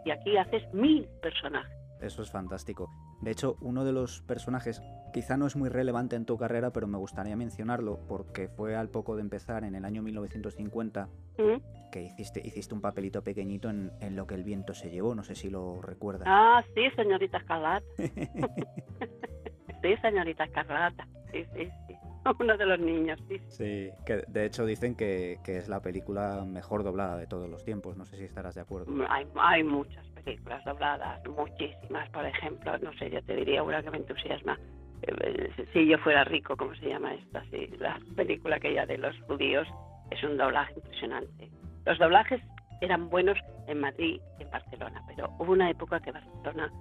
Y 0.06 0.12
aquí 0.12 0.38
haces 0.38 0.64
mil 0.74 1.08
personajes. 1.22 1.83
Eso 2.04 2.22
es 2.22 2.32
fantástico. 2.32 2.90
De 3.22 3.32
hecho, 3.32 3.56
uno 3.62 3.86
de 3.86 3.94
los 3.94 4.22
personajes, 4.24 4.82
quizá 5.14 5.38
no 5.38 5.48
es 5.48 5.56
muy 5.56 5.70
relevante 5.70 6.18
en 6.18 6.26
tu 6.26 6.38
carrera, 6.38 6.72
pero 6.72 6.86
me 6.86 6.98
gustaría 6.98 7.38
mencionarlo 7.38 8.02
porque 8.08 8.50
fue 8.50 8.76
al 8.76 8.90
poco 8.90 9.16
de 9.16 9.22
empezar 9.22 9.64
en 9.64 9.76
el 9.76 9.86
año 9.86 10.04
1950 10.04 11.08
¿Mm? 11.38 11.92
que 11.92 12.04
hiciste, 12.04 12.46
hiciste 12.46 12.74
un 12.74 12.82
papelito 12.82 13.24
pequeñito 13.24 13.70
en, 13.70 13.94
en 14.02 14.18
Lo 14.18 14.28
que 14.28 14.36
el 14.36 14.44
viento 14.44 14.74
se 14.74 14.90
llevó, 14.90 15.16
no 15.16 15.24
sé 15.24 15.36
si 15.36 15.50
lo 15.50 15.82
recuerdas. 15.82 16.28
Ah, 16.30 16.62
sí, 16.76 16.90
señorita 16.96 17.38
Escarlata. 17.38 17.86
sí, 17.98 19.96
señorita 20.02 20.44
Escarlata. 20.44 21.08
Sí, 21.32 21.46
sí, 21.56 21.70
sí. 21.88 21.93
Uno 22.40 22.58
de 22.58 22.66
los 22.66 22.80
niños, 22.80 23.20
sí. 23.28 23.40
Sí, 23.50 23.90
que 24.06 24.24
de 24.28 24.46
hecho 24.46 24.66
dicen 24.66 24.96
que, 24.96 25.40
que 25.44 25.58
es 25.58 25.68
la 25.68 25.82
película 25.82 26.44
mejor 26.46 26.84
doblada 26.84 27.18
de 27.18 27.28
todos 27.28 27.50
los 27.50 27.64
tiempos, 27.64 27.98
no 27.98 28.06
sé 28.06 28.18
si 28.18 28.24
estarás 28.24 28.56
de 28.56 28.62
acuerdo. 28.62 28.92
Hay, 29.10 29.28
hay 29.36 29.64
muchas 29.64 30.06
películas 30.10 30.64
dobladas, 30.66 31.22
muchísimas, 31.28 32.10
por 32.12 32.26
ejemplo, 32.26 32.78
no 32.80 32.94
sé, 32.94 33.10
yo 33.10 33.22
te 33.24 33.36
diría 33.36 33.64
una 33.64 33.82
que 33.84 33.92
me 33.92 33.98
entusiasma. 33.98 34.58
Eh, 35.02 35.50
Si 35.74 35.86
yo 35.88 35.98
fuera 35.98 36.24
rico, 36.24 36.56
¿cómo 36.56 36.74
se 36.76 36.88
llama 36.88 37.14
esta? 37.14 37.44
Sí, 37.52 37.68
la 37.78 38.00
película 38.16 38.56
aquella 38.56 38.86
de 38.86 38.98
los 38.98 39.20
judíos 39.24 39.68
es 40.12 40.24
un 40.24 40.38
doblaje 40.38 40.74
impresionante. 40.76 41.50
Los 41.86 42.00
doblajes 42.00 42.42
eran 42.80 43.10
buenos 43.10 43.38
en 43.68 43.80
Madrid 43.82 44.22
y 44.40 44.44
en 44.44 44.50
Barcelona, 44.50 45.02
pero 45.08 45.30
hubo 45.40 45.52
una 45.52 45.70
época 45.70 46.00
que 46.00 46.12
Barcelona 46.12 46.72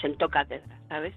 sentó 0.00 0.28
cátedra, 0.28 0.78
¿sabes? 0.88 1.14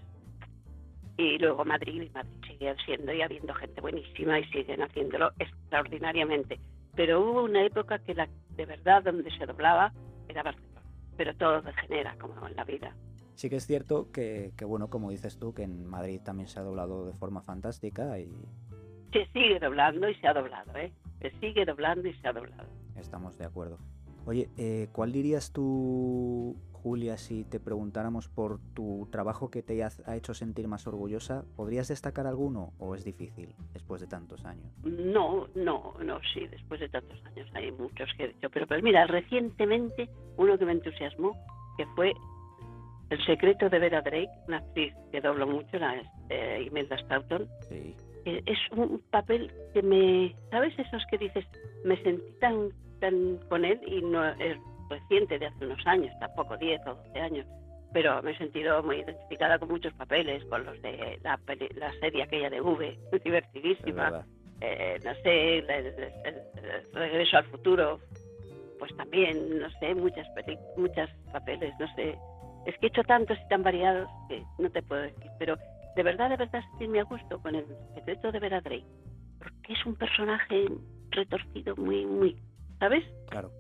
Y 1.18 1.38
luego 1.40 1.66
Madrid 1.66 2.02
y 2.02 2.10
Madrid 2.10 2.51
siguen 2.62 2.78
siendo 2.86 3.12
y 3.12 3.22
habiendo 3.22 3.54
gente 3.56 3.82
buenísima 3.82 4.40
y 4.40 4.44
siguen 4.46 4.82
haciéndolo 4.84 5.32
extraordinariamente. 5.40 6.60
Pero 6.96 7.22
hubo 7.22 7.44
una 7.44 7.66
época 7.66 7.98
que 8.00 8.14
la 8.14 8.30
de 8.56 8.66
verdad 8.66 9.04
donde 9.04 9.32
se 9.36 9.46
doblaba 9.46 9.92
era 10.28 10.44
Barcelona. 10.44 10.82
Pero 11.18 11.36
todo 11.36 11.62
degenera 11.62 12.16
como 12.20 12.48
en 12.48 12.56
la 12.56 12.64
vida. 12.64 12.96
Sí 13.36 13.50
que 13.50 13.56
es 13.56 13.66
cierto 13.66 14.12
que, 14.12 14.52
que, 14.56 14.66
bueno, 14.66 14.90
como 14.90 15.10
dices 15.10 15.40
tú, 15.40 15.54
que 15.54 15.64
en 15.64 15.86
Madrid 15.88 16.22
también 16.24 16.48
se 16.48 16.60
ha 16.60 16.64
doblado 16.64 17.08
de 17.08 17.14
forma 17.14 17.42
fantástica 17.42 18.20
y 18.20 18.32
Se 19.12 19.26
sigue 19.34 19.60
doblando 19.60 20.08
y 20.08 20.16
se 20.16 20.28
ha 20.28 20.34
doblado, 20.34 20.76
¿eh? 20.78 20.94
Se 21.20 21.32
sigue 21.40 21.66
doblando 21.66 22.08
y 22.08 22.14
se 22.14 22.28
ha 22.28 22.34
doblado. 22.34 22.70
estamos 22.96 23.38
de 23.38 23.46
acuerdo. 23.46 23.80
Oye, 24.26 24.50
eh, 24.58 24.88
¿cuál 24.92 25.12
dirías 25.12 25.52
tú, 25.52 26.56
Julia, 26.84 27.18
si 27.18 27.44
te 27.44 27.60
preguntáramos 27.60 28.28
por 28.28 28.60
tu 28.74 29.08
trabajo 29.12 29.52
que 29.52 29.62
te 29.62 29.84
ha, 29.84 30.16
hecho 30.16 30.34
sentir 30.34 30.68
más 30.68 30.88
orgullosa? 30.88 31.44
¿Podrías 31.56 31.88
destacar 31.88 32.26
alguno 32.26 32.74
o 32.80 32.96
es 32.96 33.04
difícil 33.04 33.54
después 33.74 34.02
de 34.02 34.08
tantos 34.08 34.46
años? 34.46 34.66
No, 34.84 35.48
no, 35.56 35.94
no, 36.04 36.20
sí, 36.34 36.48
después 36.48 36.80
de 36.80 36.90
tantos 36.90 37.24
años 37.26 37.48
hay 37.54 37.72
muchos 37.72 38.10
que 38.18 38.26
he 38.26 38.28
dicho. 38.30 38.50
Pero, 38.50 38.66
pero 38.66 38.82
mira, 38.82 39.06
recientemente 39.06 40.10
uno 40.38 40.58
que 40.58 40.66
me 40.66 40.72
entusiasmó, 40.74 41.38
que 41.78 41.86
fue 41.96 42.14
El 43.10 43.24
secreto 43.26 43.70
de 43.70 43.78
Vera 43.78 44.02
Drake, 44.02 44.32
una 44.48 44.58
actriz 44.58 44.94
que 45.12 45.22
doblo 45.22 45.46
mucho, 45.46 45.78
la 45.78 46.02
eh, 46.30 46.64
Imelda 46.66 46.98
Staunton. 46.98 47.48
Sí, 47.70 47.96
Eh, 48.26 48.42
es 48.46 48.58
un 48.72 49.02
papel 49.10 49.52
que 49.74 49.82
me, 49.82 50.36
¿sabes? 50.50 50.78
Esos 50.78 51.04
que 51.10 51.18
dices, 51.18 51.46
me 51.84 52.02
sentí 52.04 52.32
tan, 52.40 52.70
tan 53.00 53.38
con 53.50 53.66
él 53.66 53.80
y 53.86 54.02
no 54.02 54.24
es 54.26 54.58
reciente, 54.92 55.40
de 55.40 55.48
hace 55.48 55.66
unos 55.66 55.86
años, 55.88 56.14
tampoco 56.20 56.56
10 56.58 56.80
o 56.86 56.94
12 56.96 57.20
años, 57.20 57.46
pero 57.94 58.22
me 58.22 58.32
he 58.32 58.38
sentido 58.38 58.84
muy 58.84 58.98
identificada 58.98 59.58
con 59.60 59.70
muchos 59.70 59.94
papeles, 59.96 60.44
con 60.46 60.64
los 60.66 60.80
de 60.82 61.20
la, 61.24 61.40
la 61.76 61.92
serie 62.00 62.24
aquella 62.24 62.50
de 62.50 62.62
V, 62.62 62.98
divertidísima, 63.26 64.24
eh, 64.62 65.00
no 65.04 65.14
sé, 65.24 65.58
el, 65.60 65.70
el- 65.70 66.14
el- 66.26 66.84
regreso 66.94 67.38
al 67.38 67.46
futuro, 67.46 68.00
pues 68.80 68.96
también, 68.96 69.60
no 69.60 69.70
sé, 69.80 69.94
muchas 69.96 70.28
peli- 70.36 70.60
muchos 70.78 71.10
papeles, 71.32 71.74
no 71.80 71.88
sé. 71.96 72.16
Es 72.66 72.78
que 72.78 72.86
he 72.86 72.90
hecho 72.90 73.04
tantos 73.04 73.38
y 73.44 73.48
tan 73.50 73.64
variados 73.64 74.08
que 74.30 74.44
no 74.60 74.70
te 74.70 74.84
puedo 74.84 75.02
decir, 75.02 75.32
pero 75.40 75.58
de 75.96 76.04
verdad, 76.04 76.30
de 76.30 76.38
verdad 76.38 76.62
sentirme 76.70 77.00
a 77.00 77.04
gusto 77.04 77.40
con 77.42 77.56
el 77.56 77.66
secreto 77.96 78.32
de 78.32 78.40
Vera 78.40 78.62
Drake, 78.62 78.86
porque 79.40 79.74
es 79.74 79.86
un 79.86 79.96
personaje 79.96 80.66
retorcido 81.10 81.76
muy, 81.76 82.06
muy, 82.06 82.38
¿sabes? 82.80 83.04
Claro. 83.30 83.52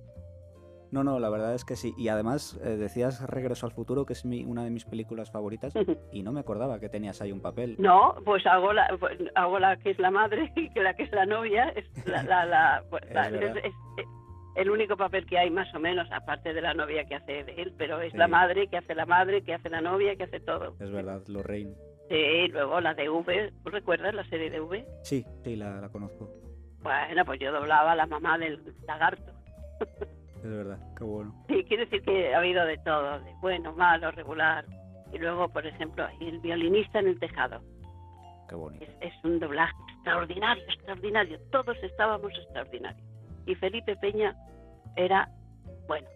No, 0.91 1.03
no, 1.05 1.19
la 1.19 1.29
verdad 1.29 1.53
es 1.55 1.63
que 1.63 1.75
sí. 1.77 1.93
Y 1.97 2.09
además 2.09 2.59
eh, 2.63 2.69
decías 2.77 3.25
Regreso 3.29 3.65
al 3.65 3.71
futuro, 3.71 4.05
que 4.05 4.13
es 4.13 4.25
mi- 4.25 4.43
una 4.43 4.63
de 4.65 4.71
mis 4.71 4.83
películas 4.85 5.31
favoritas, 5.31 5.73
y 6.11 6.21
no 6.23 6.31
me 6.33 6.41
acordaba 6.41 6.79
que 6.79 6.89
tenías 6.89 7.21
ahí 7.21 7.31
un 7.31 7.41
papel. 7.41 7.77
No, 7.79 8.15
pues 8.25 8.45
hago 8.45 8.73
la, 8.73 8.87
pues 8.99 9.17
hago 9.35 9.57
la 9.59 9.77
que 9.77 9.91
es 9.91 9.99
la 9.99 10.11
madre 10.11 10.51
y 10.55 10.69
que 10.73 10.81
la 10.83 10.93
que 10.93 11.03
es 11.03 11.11
la 11.11 11.25
novia 11.25 11.69
es 11.69 11.85
la, 12.05 12.23
la, 12.23 12.45
la- 12.45 12.83
pues, 12.89 13.03
Es 14.53 14.65
el 14.65 14.69
único 14.69 14.97
papel 14.97 15.25
que 15.25 15.37
hay 15.37 15.49
más 15.49 15.73
o 15.73 15.79
menos, 15.79 16.09
aparte 16.11 16.53
de 16.53 16.61
la 16.61 16.73
novia 16.73 17.05
que 17.05 17.15
hace 17.15 17.39
él, 17.55 17.73
pero 17.77 18.01
es 18.01 18.11
Sí. 18.11 18.17
la 18.17 18.27
madre 18.27 18.67
que 18.67 18.75
hace 18.77 18.93
la 18.93 19.05
madre, 19.05 19.43
que 19.43 19.53
hace 19.53 19.69
la 19.69 19.79
novia, 19.79 20.17
que 20.17 20.23
hace 20.23 20.41
todo. 20.41 20.75
Es 20.81 20.91
verdad, 20.91 21.21
Lorraine. 21.27 21.73
Sí, 22.09 22.49
luego 22.49 22.81
la 22.81 22.93
de 22.93 23.09
V, 23.09 23.53
¿tú 23.63 23.69
recuerdas 23.69 24.13
la 24.13 24.25
serie 24.25 24.49
de 24.49 24.59
V? 24.59 24.85
Sí, 25.03 25.25
sí, 25.45 25.55
la, 25.55 25.79
la 25.79 25.87
conozco. 25.87 26.29
Bueno, 26.83 27.23
pues 27.23 27.39
yo 27.39 27.53
doblaba 27.53 27.93
a 27.93 27.95
la 27.95 28.07
mamá 28.07 28.37
del 28.37 28.61
lagarto. 28.85 29.31
Es 30.43 30.49
verdad, 30.49 30.79
qué 30.97 31.03
bueno. 31.03 31.33
Sí, 31.47 31.63
quiere 31.65 31.85
decir 31.85 32.01
que 32.01 32.33
ha 32.33 32.39
habido 32.39 32.65
de 32.65 32.77
todo, 32.79 33.19
de 33.19 33.31
bueno, 33.41 33.73
malo, 33.73 34.11
regular. 34.11 34.65
Y 35.13 35.17
luego, 35.19 35.49
por 35.49 35.65
ejemplo, 35.65 36.05
ahí 36.05 36.17
el 36.27 36.39
violinista 36.39 36.99
en 36.99 37.07
el 37.09 37.19
tejado. 37.19 37.61
Qué 38.49 38.55
bonito. 38.55 38.83
Es, 38.85 38.91
es 39.01 39.13
un 39.23 39.39
doblaje 39.39 39.73
extraordinario, 39.93 40.63
extraordinario. 40.65 41.39
Todos 41.51 41.77
estábamos 41.83 42.31
extraordinarios. 42.33 43.07
Y 43.45 43.55
Felipe 43.55 43.95
Peña 43.97 44.35
era, 44.95 45.29
bueno, 45.87 46.07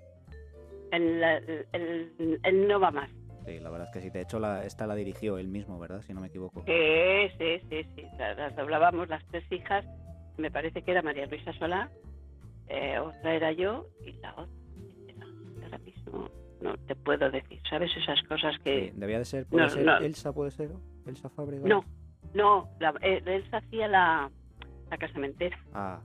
el, 0.92 1.24
el, 1.24 1.68
el- 1.74 2.40
el 2.44 2.68
no 2.68 2.80
va 2.80 2.92
más. 2.92 3.10
Sí, 3.46 3.60
la 3.60 3.70
verdad 3.70 3.88
es 3.88 3.94
que 3.94 4.02
sí. 4.02 4.10
De 4.10 4.22
hecho, 4.22 4.40
la, 4.40 4.66
esta 4.66 4.88
la 4.88 4.96
dirigió 4.96 5.38
él 5.38 5.48
mismo, 5.50 5.78
¿verdad? 5.80 6.02
Si 6.02 6.14
no 6.14 6.22
me 6.22 6.28
equivoco. 6.28 6.64
Sí, 6.66 7.30
sí, 7.38 7.60
sí, 7.70 7.84
sí. 7.96 8.06
Las, 8.18 8.36
las 8.38 8.56
doblábamos 8.56 9.08
las 9.08 9.24
tres 9.28 9.44
hijas. 9.52 9.86
Me 10.38 10.50
parece 10.52 10.82
que 10.82 10.92
era 10.92 11.02
María 11.02 11.28
Luisa 11.28 11.54
Solá, 11.54 11.90
eh, 12.68 13.00
otra 13.00 13.34
era 13.36 13.52
yo 13.52 13.88
y 14.06 14.14
la 14.14 14.32
otra. 14.34 14.48
era- 15.08 15.26
Ahora 15.64 15.78
mismo 15.80 16.30
no 16.62 16.78
te 16.88 16.96
puedo 16.96 17.30
decir. 17.32 17.60
¿Sabes 17.70 17.92
esas 17.98 18.22
cosas 18.28 18.56
que.? 18.64 18.92
Sí, 18.92 19.00
Debía 19.00 19.20
de 19.20 19.26
ser, 19.26 19.46
puede 19.48 19.64
no, 19.66 19.70
ser 19.70 19.86
no. 19.86 19.98
Elsa, 19.98 20.34
puede 20.34 20.52
ser. 20.52 20.72
Elsa 21.06 21.30
Fábrega. 21.30 21.68
No, 21.68 21.84
no, 22.34 22.70
la, 22.80 22.94
eh, 23.02 23.22
él 23.26 23.44
se 23.50 23.56
hacía 23.56 23.88
la, 23.88 24.32
la 24.90 24.98
casamentera. 24.98 25.58
Ah, 25.74 26.00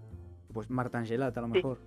pues 0.53 0.69
Marta 0.71 0.99
Angelat 0.99 1.37
a 1.37 1.41
lo 1.41 1.47
Sí. 1.49 1.53
mejor. 1.55 1.79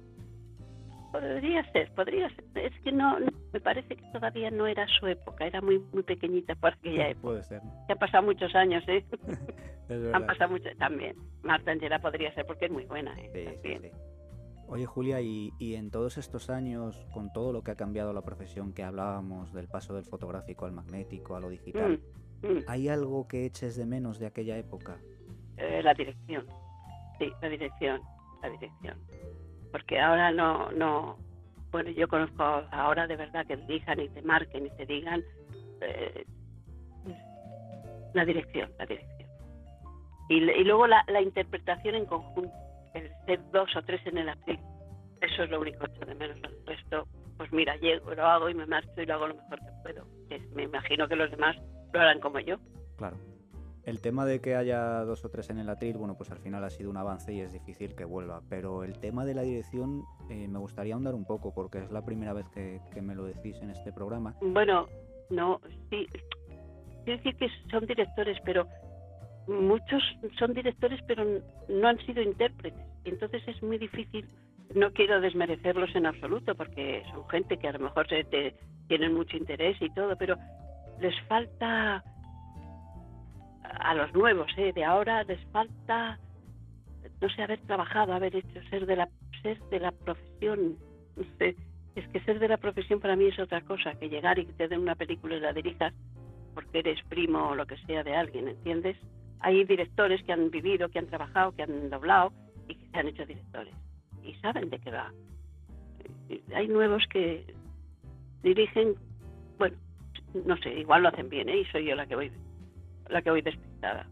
Podría 1.11 1.63
ser, 1.71 1.91
podría 1.93 2.27
ser. 2.29 2.43
Es 2.55 2.73
que 2.81 2.91
no, 2.91 3.19
no, 3.19 3.27
me 3.51 3.59
parece 3.59 3.95
que 3.95 4.03
todavía 4.11 4.49
no 4.49 4.65
era 4.65 4.87
su 4.99 5.05
época, 5.05 5.45
era 5.45 5.61
muy 5.61 5.77
muy 5.93 6.01
pequeñita 6.01 6.55
por 6.55 6.73
aquella 6.73 7.07
época. 7.09 7.21
Puede 7.21 7.43
ser. 7.43 7.61
Ya 7.87 7.93
han 7.93 7.99
pasado 7.99 8.23
muchos 8.23 8.53
años, 8.55 8.83
¿eh? 8.87 9.05
Es 9.89 9.97
Han 9.97 10.01
verdad. 10.11 10.25
pasado 10.25 10.51
muchos 10.51 10.75
también. 10.77 11.15
Marta 11.43 11.69
Angela 11.71 11.99
podría 11.99 12.33
ser 12.33 12.45
porque 12.47 12.65
es 12.65 12.71
muy 12.71 12.85
buena, 12.85 13.13
¿eh? 13.19 13.29
Sí, 13.33 13.39
sí, 13.39 13.53
También. 13.53 13.81
sí. 13.83 13.89
Oye, 14.73 14.87
Julia, 14.87 15.21
y, 15.21 15.53
y 15.59 15.75
en 15.75 15.91
todos 15.91 16.17
estos 16.17 16.49
años, 16.49 17.05
con 17.13 17.31
todo 17.31 17.53
lo 17.53 17.61
que 17.61 17.69
ha 17.69 17.75
cambiado 17.75 18.11
la 18.11 18.23
profesión 18.23 18.73
que 18.73 18.81
hablábamos, 18.81 19.53
del 19.53 19.67
paso 19.67 19.93
del 19.93 20.03
fotográfico 20.03 20.65
al 20.65 20.71
magnético, 20.71 21.35
a 21.35 21.39
lo 21.39 21.49
digital, 21.49 22.01
Mm, 22.41 22.47
mm. 22.47 22.63
¿hay 22.67 22.89
algo 22.89 23.27
que 23.27 23.45
eches 23.45 23.75
de 23.75 23.85
menos 23.85 24.17
de 24.17 24.25
aquella 24.25 24.57
época? 24.57 24.97
Eh, 25.57 25.83
la 25.83 25.93
dirección. 25.93 26.47
Sí, 27.19 27.31
la 27.39 27.49
dirección, 27.49 28.01
la 28.41 28.49
dirección. 28.49 28.97
Porque 29.71 29.99
ahora 29.99 30.31
no, 30.31 30.71
no, 30.71 31.17
bueno, 31.71 31.91
yo 31.91 32.07
conozco 32.07 32.43
ahora 32.71 33.05
de 33.05 33.15
verdad 33.15 33.45
que 33.45 33.57
dirijan 33.57 33.99
y 33.99 34.09
te 34.09 34.23
marquen 34.23 34.65
y 34.65 34.69
te 34.71 34.87
digan 34.87 35.23
eh, 35.81 36.25
la 38.15 38.25
dirección, 38.25 38.71
la 38.79 38.87
dirección. 38.87 39.29
Y, 40.29 40.37
y 40.37 40.63
luego 40.63 40.87
la, 40.87 41.03
la 41.09 41.21
interpretación 41.21 41.93
en 41.93 42.07
conjunto, 42.07 42.62
el 42.93 43.09
ser 43.25 43.39
dos 43.51 43.75
o 43.75 43.81
tres 43.83 44.01
en 44.05 44.17
el 44.17 44.29
actriz, 44.29 44.59
eso 45.21 45.43
es 45.43 45.49
lo 45.49 45.61
único 45.61 45.85
que 45.85 46.05
de 46.05 46.15
menos. 46.15 46.37
El 46.43 46.65
resto, 46.65 47.07
pues 47.37 47.51
mira, 47.51 47.75
llego, 47.77 48.13
lo 48.13 48.25
hago 48.25 48.49
y 48.49 48.53
me 48.53 48.65
marcho 48.65 48.89
y 48.97 49.05
lo 49.05 49.13
hago 49.15 49.27
lo 49.29 49.35
mejor 49.35 49.59
que 49.59 49.71
puedo. 49.83 50.05
Es- 50.29 50.49
me 50.51 50.63
imagino 50.63 51.07
que 51.07 51.15
los 51.15 51.31
demás 51.31 51.55
lo 51.93 51.99
harán 51.99 52.19
como 52.19 52.39
yo. 52.39 52.57
Claro. 52.97 53.17
El 53.85 53.99
tema 54.01 54.25
de 54.25 54.39
que 54.39 54.55
haya 54.55 55.03
dos 55.03 55.25
o 55.25 55.29
tres 55.29 55.49
en 55.49 55.57
el 55.59 55.67
atril, 55.69 55.97
bueno, 55.97 56.15
pues 56.15 56.31
al 56.31 56.37
final 56.39 56.63
ha 56.63 56.69
sido 56.69 56.89
un 56.89 56.95
avance 56.95 57.33
y 57.33 57.41
es 57.41 57.51
difícil 57.51 57.95
que 57.95 58.05
vuelva. 58.05 58.41
Pero 58.49 58.85
el 58.85 58.97
tema 58.99 59.25
de 59.25 59.33
la 59.33 59.41
dirección 59.41 60.03
eh, 60.29 60.47
me 60.47 60.57
gustaría 60.59 60.93
ahondar 60.93 61.13
un 61.15 61.25
poco 61.25 61.53
porque 61.53 61.79
es 61.79 61.91
la 61.91 62.01
primera 62.05 62.31
vez 62.31 62.47
que, 62.49 62.79
que 62.93 63.01
me 63.01 63.13
lo 63.13 63.25
decís 63.25 63.57
en 63.61 63.71
este 63.71 63.91
programa. 63.91 64.35
Bueno, 64.41 64.87
no, 65.29 65.59
sí, 65.89 66.07
quiero 67.03 67.17
decir 67.23 67.35
que 67.35 67.47
son 67.69 67.85
directores, 67.85 68.37
pero 68.45 68.65
muchos 69.47 70.01
son 70.37 70.53
directores, 70.53 70.99
pero 71.07 71.25
no 71.69 71.87
han 71.87 71.97
sido 72.05 72.21
intérpretes. 72.21 72.85
Entonces 73.05 73.41
es 73.47 73.61
muy 73.61 73.77
difícil 73.77 74.25
no 74.75 74.91
quiero 74.91 75.21
desmerecerlos 75.21 75.95
en 75.95 76.05
absoluto 76.05 76.55
porque 76.55 77.03
son 77.11 77.27
gente 77.29 77.57
que 77.57 77.67
a 77.67 77.73
lo 77.73 77.79
mejor 77.79 78.07
se 78.07 78.23
tienen 78.87 79.13
mucho 79.13 79.37
interés 79.37 79.77
y 79.81 79.89
todo, 79.91 80.15
pero 80.17 80.35
les 80.99 81.15
falta 81.27 82.03
a 83.63 83.95
los 83.95 84.13
nuevos, 84.13 84.51
¿eh? 84.57 84.71
de 84.73 84.83
ahora 84.83 85.23
les 85.23 85.39
falta 85.51 86.19
no 87.21 87.29
sé 87.29 87.43
haber 87.43 87.59
trabajado, 87.61 88.13
haber 88.13 88.35
hecho 88.35 88.61
ser 88.69 88.85
de 88.85 88.95
la 88.95 89.09
ser 89.41 89.59
de 89.69 89.79
la 89.79 89.91
profesión, 89.91 90.77
no 91.15 91.23
sé, 91.37 91.55
es 91.95 92.07
que 92.09 92.19
ser 92.21 92.39
de 92.39 92.47
la 92.47 92.57
profesión 92.57 92.99
para 92.99 93.15
mí 93.15 93.27
es 93.27 93.39
otra 93.39 93.61
cosa 93.61 93.93
que 93.99 94.09
llegar 94.09 94.39
y 94.39 94.45
que 94.45 94.53
te 94.53 94.67
den 94.67 94.81
una 94.81 94.95
película 94.95 95.35
y 95.35 95.39
la 95.39 95.53
dirijas 95.53 95.93
porque 96.53 96.79
eres 96.79 97.01
primo 97.09 97.49
o 97.49 97.55
lo 97.55 97.65
que 97.65 97.77
sea 97.85 98.03
de 98.03 98.15
alguien, 98.15 98.47
¿entiendes? 98.47 98.97
Hay 99.43 99.63
directores 99.65 100.23
que 100.23 100.33
han 100.33 100.49
vivido, 100.49 100.89
que 100.89 100.99
han 100.99 101.07
trabajado, 101.07 101.51
que 101.53 101.63
han 101.63 101.89
doblado 101.89 102.33
y 102.67 102.75
que 102.75 102.87
se 102.89 102.97
han 102.97 103.07
hecho 103.07 103.25
directores 103.25 103.73
y 104.23 104.33
saben 104.35 104.69
de 104.69 104.79
qué 104.79 104.91
va. 104.91 105.13
Hay 106.55 106.67
nuevos 106.67 107.03
que 107.09 107.45
dirigen, 108.41 108.95
bueno, 109.57 109.75
no 110.45 110.57
sé, 110.57 110.73
igual 110.79 111.03
lo 111.03 111.09
hacen 111.09 111.29
bien, 111.29 111.49
¿eh? 111.49 111.59
Y 111.59 111.65
soy 111.65 111.85
yo 111.85 111.95
la 111.95 112.07
que 112.07 112.15
voy, 112.15 112.31
la 113.09 113.21
que 113.21 113.29
voy 113.29 113.41
despistada. 113.41 114.07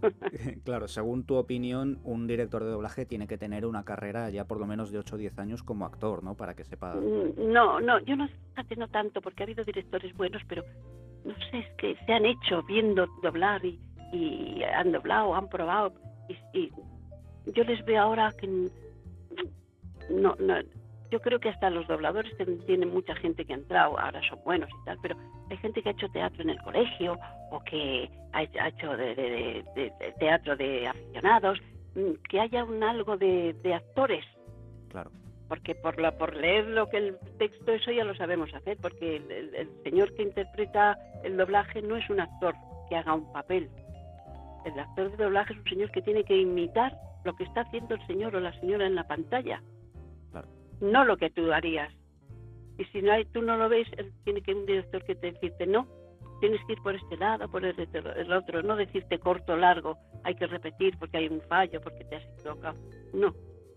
claro, 0.64 0.88
según 0.88 1.24
tu 1.24 1.34
opinión, 1.34 1.98
un 2.04 2.26
director 2.26 2.64
de 2.64 2.70
doblaje 2.70 3.04
tiene 3.04 3.26
que 3.26 3.36
tener 3.36 3.66
una 3.66 3.84
carrera 3.84 4.30
ya 4.30 4.46
por 4.46 4.58
lo 4.58 4.66
menos 4.66 4.90
de 4.90 4.98
8 4.98 5.16
o 5.16 5.18
10 5.18 5.38
años 5.38 5.62
como 5.62 5.84
actor, 5.84 6.22
¿no? 6.22 6.36
Para 6.36 6.54
que 6.54 6.64
sepa. 6.64 6.94
Mm, 6.94 7.52
no, 7.52 7.80
no, 7.80 7.98
yo 8.00 8.16
no, 8.16 8.28
no 8.76 8.88
tanto, 8.88 9.20
porque 9.20 9.42
ha 9.42 9.44
habido 9.44 9.64
directores 9.64 10.16
buenos, 10.16 10.42
pero 10.48 10.64
no 11.24 11.34
sé, 11.50 11.58
es 11.58 11.70
que 11.76 11.96
se 12.06 12.12
han 12.12 12.26
hecho 12.26 12.62
viendo 12.62 13.06
doblar 13.22 13.62
y, 13.64 13.78
han 14.62 14.92
doblado, 14.92 15.34
han 15.34 15.48
probado, 15.48 15.92
y, 16.52 16.70
yo 17.54 17.64
les 17.64 17.84
veo 17.84 18.02
ahora 18.02 18.32
que 18.38 18.46
no, 18.48 20.34
no, 20.38 20.56
yo 21.10 21.20
creo 21.20 21.40
que 21.40 21.48
hasta 21.48 21.70
los 21.70 21.86
dobladores 21.88 22.32
tienen 22.66 22.92
mucha 22.92 23.14
gente 23.16 23.44
que 23.44 23.52
ha 23.52 23.56
entrado, 23.56 23.98
ahora 23.98 24.20
son 24.28 24.38
buenos 24.44 24.68
y 24.70 24.84
tal, 24.84 24.98
pero 25.02 25.16
hay 25.50 25.56
gente 25.58 25.82
que 25.82 25.88
ha 25.88 25.92
hecho 25.92 26.08
teatro 26.08 26.42
en 26.42 26.50
el 26.50 26.58
colegio 26.62 27.18
o 27.50 27.60
que 27.64 28.08
ha 28.32 28.42
hecho 28.68 28.96
de, 28.96 29.92
teatro 30.18 30.56
de 30.56 30.86
aficionados, 30.86 31.58
mm, 31.96 32.12
que 32.28 32.40
haya 32.40 32.64
un 32.64 32.82
algo 32.82 33.16
de, 33.16 33.54
actores. 33.74 34.24
Claro. 34.88 35.10
Porque 35.50 35.74
por, 35.74 36.00
la, 36.00 36.16
por 36.16 36.34
leer 36.34 36.66
lo 36.68 36.88
que 36.88 36.96
el 36.96 37.18
texto, 37.38 37.72
eso 37.72 37.90
ya 37.90 38.04
lo 38.04 38.14
sabemos 38.14 38.54
hacer, 38.54 38.78
porque 38.80 39.16
el 39.16 39.68
señor 39.84 40.14
que 40.14 40.22
interpreta 40.22 40.96
el 41.22 41.36
doblaje 41.36 41.82
no 41.82 41.96
es 41.96 42.08
un 42.08 42.20
actor 42.20 42.54
que 42.88 42.96
haga 42.96 43.12
un 43.12 43.30
papel. 43.32 43.68
El 44.64 44.80
actor 44.80 45.14
de 45.14 45.24
doblaje 45.24 45.52
es 45.52 45.58
un 45.58 45.64
señor 45.66 45.90
que 45.90 46.00
tiene 46.00 46.24
que 46.24 46.38
imitar 46.38 46.96
lo 47.26 47.36
que 47.36 47.44
está 47.44 47.60
haciendo 47.60 47.96
el 47.96 48.06
señor 48.06 48.34
o 48.34 48.40
la 48.40 48.58
señora 48.60 48.86
en 48.86 48.94
la 48.94 49.06
pantalla 49.06 49.60
no 50.80 51.04
lo 51.04 51.16
que 51.16 51.30
tú 51.30 51.52
harías. 51.52 51.92
Y 52.78 52.84
si 52.86 53.02
no 53.02 53.12
hay, 53.12 53.24
tú 53.26 53.42
no 53.42 53.56
lo 53.56 53.68
ves, 53.68 53.86
tiene 54.24 54.40
que 54.40 54.54
un 54.54 54.66
director 54.66 55.04
que 55.04 55.14
te 55.14 55.32
decirte 55.32 55.66
no, 55.66 55.86
tienes 56.40 56.60
que 56.66 56.72
ir 56.72 56.82
por 56.82 56.94
este 56.94 57.16
lado, 57.18 57.48
por 57.50 57.64
el, 57.64 57.76
el 57.78 58.32
otro, 58.32 58.62
no 58.62 58.76
decirte 58.76 59.18
corto 59.18 59.56
largo, 59.56 59.98
hay 60.24 60.34
que 60.34 60.46
repetir 60.46 60.96
porque 60.98 61.18
hay 61.18 61.28
un 61.28 61.42
fallo, 61.42 61.80
porque 61.80 62.04
te 62.04 62.16
has 62.16 62.24
equivocado. 62.38 62.78
No, 63.12 63.34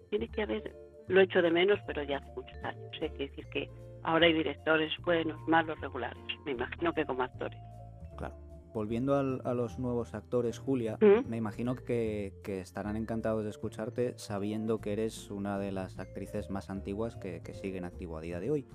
tiene 0.09 0.29
que 0.29 0.43
haber, 0.43 0.73
lo 1.07 1.19
he 1.19 1.23
hecho 1.23 1.41
de 1.41 1.51
menos, 1.51 1.79
pero 1.85 2.03
ya 2.03 2.17
hace 2.17 2.31
muchos 2.35 2.63
años. 2.63 2.91
Hay 3.01 3.09
que 3.11 3.27
decir 3.27 3.45
que 3.47 3.69
ahora 4.03 4.25
hay 4.25 4.33
directores 4.33 4.91
buenos, 5.03 5.39
malos, 5.47 5.79
regulares. 5.81 6.23
Me 6.45 6.51
imagino 6.51 6.93
que 6.93 7.05
como 7.05 7.23
actores. 7.23 7.59
Claro. 8.17 8.35
Volviendo 8.73 9.15
a 9.15 9.53
los 9.53 9.77
nuevos 9.77 10.15
actores, 10.15 10.57
Julia, 10.57 10.97
¿Mm? 10.99 11.29
me 11.29 11.37
imagino 11.37 11.75
que, 11.75 12.33
estarán 12.43 12.95
encantados 12.97 13.43
de 13.43 13.51
escucharte 13.51 14.17
sabiendo 14.17 14.81
que 14.81 14.93
eres 14.93 15.29
una 15.29 15.59
de 15.59 15.71
las 15.71 15.99
actrices 15.99 16.49
más 16.49 16.71
antiguas 16.71 17.15
que, 17.15 17.41
siguen 17.53 17.85
activo 17.85 18.17
a 18.17 18.21
día 18.21 18.39
de 18.39 18.49
hoy. 18.49 18.67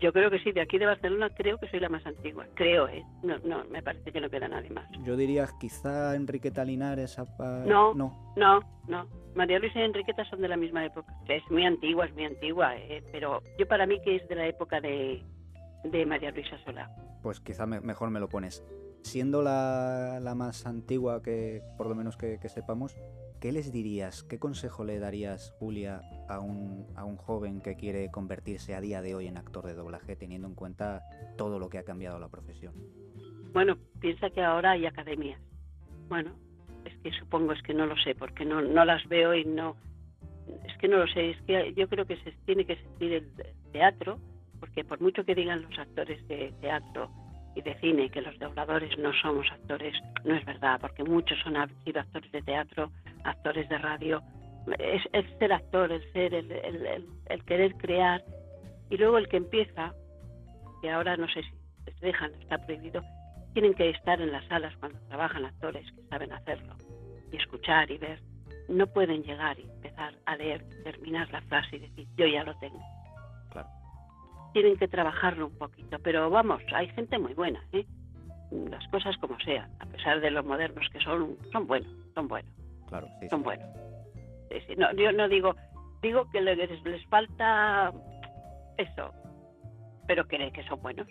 Yo 0.00 0.12
creo 0.12 0.30
que 0.30 0.38
sí, 0.40 0.52
de 0.52 0.60
aquí 0.60 0.78
de 0.78 0.86
Barcelona 0.86 1.30
creo 1.30 1.58
que 1.58 1.68
soy 1.68 1.80
la 1.80 1.88
más 1.88 2.04
antigua. 2.06 2.46
Creo, 2.54 2.88
¿eh? 2.88 3.04
No, 3.22 3.38
no, 3.38 3.64
me 3.66 3.82
parece 3.82 4.12
que 4.12 4.20
no 4.20 4.28
queda 4.28 4.48
nadie 4.48 4.70
más. 4.70 4.86
Yo 5.04 5.16
diría 5.16 5.46
quizá 5.60 6.14
Enriqueta 6.14 6.64
Linares. 6.64 7.16
No, 7.38 7.94
no, 7.94 8.34
no, 8.36 8.60
no. 8.88 9.08
María 9.34 9.58
Luisa 9.58 9.80
y 9.80 9.82
Enriqueta 9.82 10.24
son 10.24 10.40
de 10.40 10.48
la 10.48 10.56
misma 10.56 10.84
época. 10.84 11.12
Es 11.28 11.42
muy 11.50 11.64
antigua, 11.64 12.06
es 12.06 12.14
muy 12.14 12.24
antigua, 12.24 12.76
¿eh? 12.76 13.02
pero 13.12 13.42
yo 13.58 13.66
para 13.66 13.86
mí 13.86 14.00
que 14.02 14.16
es 14.16 14.28
de 14.28 14.34
la 14.34 14.46
época 14.46 14.80
de, 14.80 15.22
de 15.84 16.06
María 16.06 16.30
Luisa 16.30 16.58
Sola. 16.64 16.90
Pues 17.22 17.40
quizá 17.40 17.66
mejor 17.66 18.10
me 18.10 18.20
lo 18.20 18.28
pones 18.28 18.64
siendo 19.02 19.42
la, 19.42 20.20
más 20.36 20.66
antigua 20.66 21.22
que 21.22 21.62
por 21.76 21.88
lo 21.88 21.94
menos 21.94 22.16
que, 22.16 22.38
sepamos, 22.48 22.96
¿qué 23.40 23.52
les 23.52 23.72
dirías, 23.72 24.22
qué 24.24 24.38
consejo 24.38 24.84
le 24.84 24.98
darías, 24.98 25.54
Julia, 25.58 26.02
a 26.28 26.40
un, 26.40 26.86
a 26.96 27.04
un 27.04 27.16
joven 27.16 27.60
que 27.60 27.76
quiere 27.76 28.10
convertirse 28.10 28.74
a 28.74 28.80
día 28.80 29.02
de 29.02 29.14
hoy 29.14 29.26
en 29.26 29.36
actor 29.36 29.66
de 29.66 29.74
doblaje, 29.74 30.16
teniendo 30.16 30.48
en 30.48 30.54
cuenta 30.54 31.02
todo 31.36 31.58
lo 31.58 31.68
que 31.68 31.78
ha 31.78 31.84
cambiado 31.84 32.18
la 32.18 32.28
profesión? 32.28 32.74
Bueno, 33.52 33.78
piensa 34.00 34.30
que 34.30 34.42
ahora 34.42 34.72
hay 34.72 34.86
academias. 34.86 35.40
Bueno, 36.08 36.32
es 36.84 36.96
que 36.98 37.10
supongo 37.12 37.52
es 37.52 37.62
que 37.62 37.74
no 37.74 37.86
lo 37.86 37.96
sé, 37.96 38.14
porque 38.14 38.44
no, 38.44 38.60
no 38.60 38.84
las 38.84 39.06
veo 39.08 39.34
y 39.34 39.44
no... 39.44 39.76
Es 40.64 40.76
que 40.78 40.88
no 40.88 40.98
lo 40.98 41.06
sé, 41.08 41.30
es 41.30 41.42
que 41.42 41.74
yo 41.74 41.88
creo 41.88 42.04
que 42.04 42.16
se 42.18 42.32
tiene 42.44 42.64
que 42.64 42.76
sentir 42.76 43.12
el 43.14 43.32
teatro, 43.72 44.18
porque 44.60 44.84
por 44.84 45.00
mucho 45.00 45.24
que 45.24 45.34
digan 45.34 45.62
los 45.62 45.78
actores 45.78 46.26
de 46.28 46.52
teatro, 46.60 47.10
y 47.56 47.62
de 47.62 47.74
cine, 47.80 48.10
que 48.10 48.20
los 48.20 48.38
dobladores 48.38 48.96
no 48.98 49.12
somos 49.14 49.50
actores, 49.50 49.94
no 50.24 50.34
es 50.36 50.44
verdad, 50.44 50.78
porque 50.78 51.02
muchos 51.02 51.38
son, 51.42 51.56
han 51.56 51.70
sido 51.84 52.00
actores 52.00 52.30
de 52.30 52.42
teatro, 52.42 52.92
actores 53.24 53.66
de 53.70 53.78
radio. 53.78 54.22
Es, 54.78 55.02
el 55.12 55.38
ser 55.38 55.52
actor, 55.54 55.90
el 55.90 56.12
ser, 56.12 56.34
el, 56.34 56.52
el, 57.26 57.44
querer 57.44 57.74
crear. 57.76 58.22
Y 58.90 58.98
luego 58.98 59.16
el 59.16 59.26
que 59.28 59.38
empieza, 59.38 59.94
que 60.82 60.90
ahora 60.90 61.16
no 61.16 61.26
sé 61.28 61.42
si 61.42 61.50
les 61.86 62.00
dejan, 62.00 62.34
está 62.34 62.58
prohibido, 62.58 63.02
tienen 63.54 63.72
que 63.72 63.88
estar 63.88 64.20
en 64.20 64.32
las 64.32 64.46
salas 64.48 64.76
cuando 64.76 64.98
trabajan 65.08 65.46
actores 65.46 65.90
que 65.92 66.02
saben 66.10 66.32
hacerlo, 66.32 66.74
y 67.32 67.36
escuchar 67.36 67.90
y 67.90 67.96
ver. 67.96 68.20
No 68.68 68.86
pueden 68.86 69.22
llegar 69.22 69.58
y 69.58 69.62
empezar 69.62 70.12
a 70.26 70.36
leer, 70.36 70.62
terminar 70.84 71.30
la 71.30 71.40
frase 71.42 71.76
y 71.76 71.78
decir, 71.78 72.06
yo 72.16 72.26
ya 72.26 72.44
lo 72.44 72.54
tengo 72.58 72.80
tienen 74.56 74.78
que 74.78 74.88
trabajarlo 74.88 75.48
un 75.48 75.58
poquito, 75.58 75.98
pero 75.98 76.30
vamos, 76.30 76.62
hay 76.74 76.88
gente 76.88 77.18
muy 77.18 77.34
buena, 77.34 77.62
¿eh? 77.72 77.84
las 78.70 78.88
cosas 78.88 79.14
como 79.18 79.38
sean, 79.40 79.70
a 79.80 79.84
pesar 79.84 80.18
de 80.22 80.30
los 80.30 80.46
modernos 80.46 80.88
que 80.90 80.98
son, 81.00 81.36
son 81.52 81.66
buenos, 81.66 81.92
son 82.14 82.26
buenos. 82.26 82.50
Claro, 82.88 83.06
sí, 83.20 83.28
son 83.28 83.42
buenos. 83.42 83.68
No, 84.78 84.90
yo 84.94 85.12
no 85.12 85.28
digo, 85.28 85.54
digo 86.00 86.30
que 86.30 86.40
les, 86.40 86.56
les 86.84 87.06
falta 87.08 87.92
eso, 88.78 89.12
pero 90.06 90.26
que, 90.26 90.50
que 90.50 90.62
son 90.62 90.80
buenos. 90.80 91.06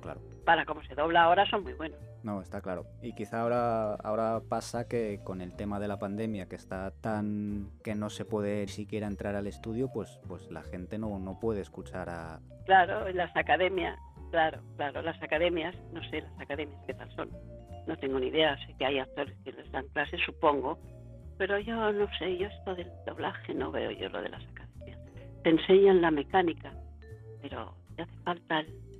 Claro. 0.00 0.20
Para 0.44 0.64
como 0.64 0.82
se 0.82 0.94
dobla 0.94 1.24
ahora 1.24 1.46
son 1.46 1.62
muy 1.62 1.72
buenos. 1.74 1.98
No, 2.22 2.40
está 2.40 2.60
claro. 2.60 2.86
Y 3.02 3.14
quizá 3.14 3.40
ahora, 3.40 3.94
ahora 3.94 4.40
pasa 4.48 4.86
que 4.86 5.20
con 5.24 5.40
el 5.40 5.54
tema 5.54 5.80
de 5.80 5.88
la 5.88 5.98
pandemia, 5.98 6.48
que 6.48 6.56
está 6.56 6.90
tan 7.00 7.70
que 7.82 7.94
no 7.94 8.10
se 8.10 8.24
puede 8.24 8.68
siquiera 8.68 9.06
entrar 9.06 9.34
al 9.34 9.46
estudio, 9.46 9.90
pues, 9.92 10.20
pues 10.28 10.50
la 10.50 10.62
gente 10.62 10.98
no, 10.98 11.18
no 11.18 11.38
puede 11.40 11.60
escuchar 11.60 12.08
a... 12.08 12.40
Claro, 12.66 13.08
las 13.12 13.34
academias, 13.36 13.98
claro, 14.30 14.60
claro, 14.76 15.02
las 15.02 15.20
academias, 15.22 15.74
no 15.92 16.02
sé 16.10 16.20
las 16.20 16.40
academias 16.40 16.80
qué 16.86 16.94
tal 16.94 17.10
son. 17.14 17.30
No 17.86 17.96
tengo 17.96 18.20
ni 18.20 18.28
idea, 18.28 18.56
sé 18.66 18.74
que 18.78 18.86
hay 18.86 18.98
actores 19.00 19.36
que 19.44 19.52
les 19.52 19.70
dan 19.72 19.86
clases, 19.88 20.20
supongo, 20.24 20.78
pero 21.38 21.58
yo 21.58 21.92
no 21.92 22.06
sé, 22.18 22.38
yo 22.38 22.46
esto 22.46 22.74
del 22.76 22.90
doblaje 23.04 23.52
no 23.54 23.72
veo 23.72 23.90
yo 23.90 24.08
lo 24.08 24.22
de 24.22 24.28
las 24.28 24.42
academias. 24.44 24.98
Te 25.42 25.50
enseñan 25.50 26.00
la 26.00 26.12
mecánica, 26.12 26.72
pero 27.40 27.74
te 27.96 28.02
hace 28.02 28.16
falta 28.24 28.60
el 28.60 28.91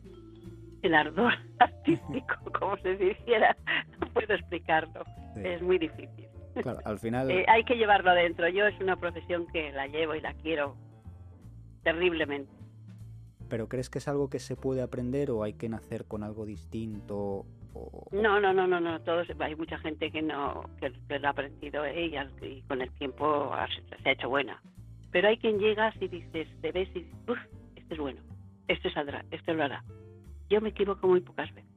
el 0.82 0.94
ardor 0.94 1.32
artístico, 1.58 2.34
como 2.58 2.76
se 2.78 2.96
dijera, 2.96 3.56
no 4.00 4.08
puedo 4.08 4.34
explicarlo, 4.34 5.04
es 5.36 5.62
muy 5.62 5.78
difícil. 5.78 6.28
Claro, 6.60 6.80
al 6.84 6.98
final... 6.98 7.30
Eh, 7.30 7.46
hay 7.48 7.64
que 7.64 7.76
llevarlo 7.76 8.10
adentro, 8.10 8.48
yo 8.48 8.66
es 8.66 8.78
una 8.80 8.96
profesión 8.96 9.46
que 9.52 9.72
la 9.72 9.86
llevo 9.86 10.14
y 10.14 10.20
la 10.20 10.34
quiero 10.34 10.76
terriblemente. 11.82 12.52
¿Pero 13.48 13.68
crees 13.68 13.90
que 13.90 13.98
es 13.98 14.08
algo 14.08 14.28
que 14.28 14.38
se 14.38 14.56
puede 14.56 14.82
aprender 14.82 15.30
o 15.30 15.42
hay 15.42 15.54
que 15.54 15.68
nacer 15.68 16.06
con 16.06 16.22
algo 16.22 16.46
distinto? 16.46 17.46
No, 18.10 18.40
no, 18.40 18.52
no, 18.52 18.66
no, 18.66 18.80
no, 18.80 19.00
todos, 19.00 19.26
hay 19.38 19.56
mucha 19.56 19.78
gente 19.78 20.10
que 20.10 20.20
no 20.20 20.64
que, 20.78 21.18
lo 21.18 21.26
ha 21.26 21.30
aprendido 21.30 21.84
ella 21.84 22.28
y, 22.40 22.62
con 22.62 22.82
el 22.82 22.90
tiempo 22.92 23.54
se 24.02 24.08
ha 24.08 24.12
hecho 24.12 24.28
buena. 24.28 24.62
Pero 25.10 25.28
hay 25.28 25.36
quien 25.38 25.58
llega 25.58 25.92
y 26.00 26.08
dices, 26.08 26.48
te 26.60 26.72
ves 26.72 26.88
y 26.94 27.00
dices, 27.00 27.18
uff, 27.28 27.38
este 27.76 27.94
es 27.94 28.00
bueno, 28.00 28.20
este 28.68 28.90
saldrá, 28.92 29.24
este 29.30 29.52
lo 29.54 29.64
hará 29.64 29.84
yo 30.52 30.60
me 30.60 30.68
equivoco 30.68 31.08
muy 31.08 31.20
pocas 31.20 31.52
veces. 31.54 31.70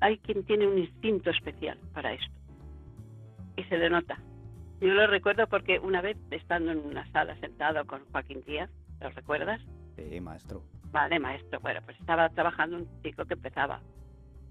Hay 0.00 0.18
quien 0.18 0.44
tiene 0.44 0.66
un 0.66 0.78
instinto 0.78 1.30
especial 1.30 1.78
para 1.92 2.14
esto. 2.14 2.34
Y 3.56 3.64
se 3.64 3.76
le 3.76 3.90
nota. 3.90 4.18
Yo 4.80 4.88
lo 4.88 5.06
recuerdo 5.06 5.46
porque 5.46 5.78
una 5.78 6.00
vez, 6.00 6.16
estando 6.30 6.72
en 6.72 6.78
una 6.78 7.10
sala 7.12 7.38
sentado 7.38 7.86
con 7.86 8.04
Joaquín 8.10 8.42
Díaz, 8.46 8.70
¿lo 9.00 9.10
recuerdas? 9.10 9.60
Sí, 9.96 10.20
maestro. 10.20 10.62
Vale, 10.90 11.18
maestro. 11.18 11.60
Bueno, 11.60 11.80
pues 11.84 11.98
estaba 12.00 12.28
trabajando 12.30 12.78
un 12.78 12.88
chico 13.02 13.24
que 13.26 13.34
empezaba. 13.34 13.80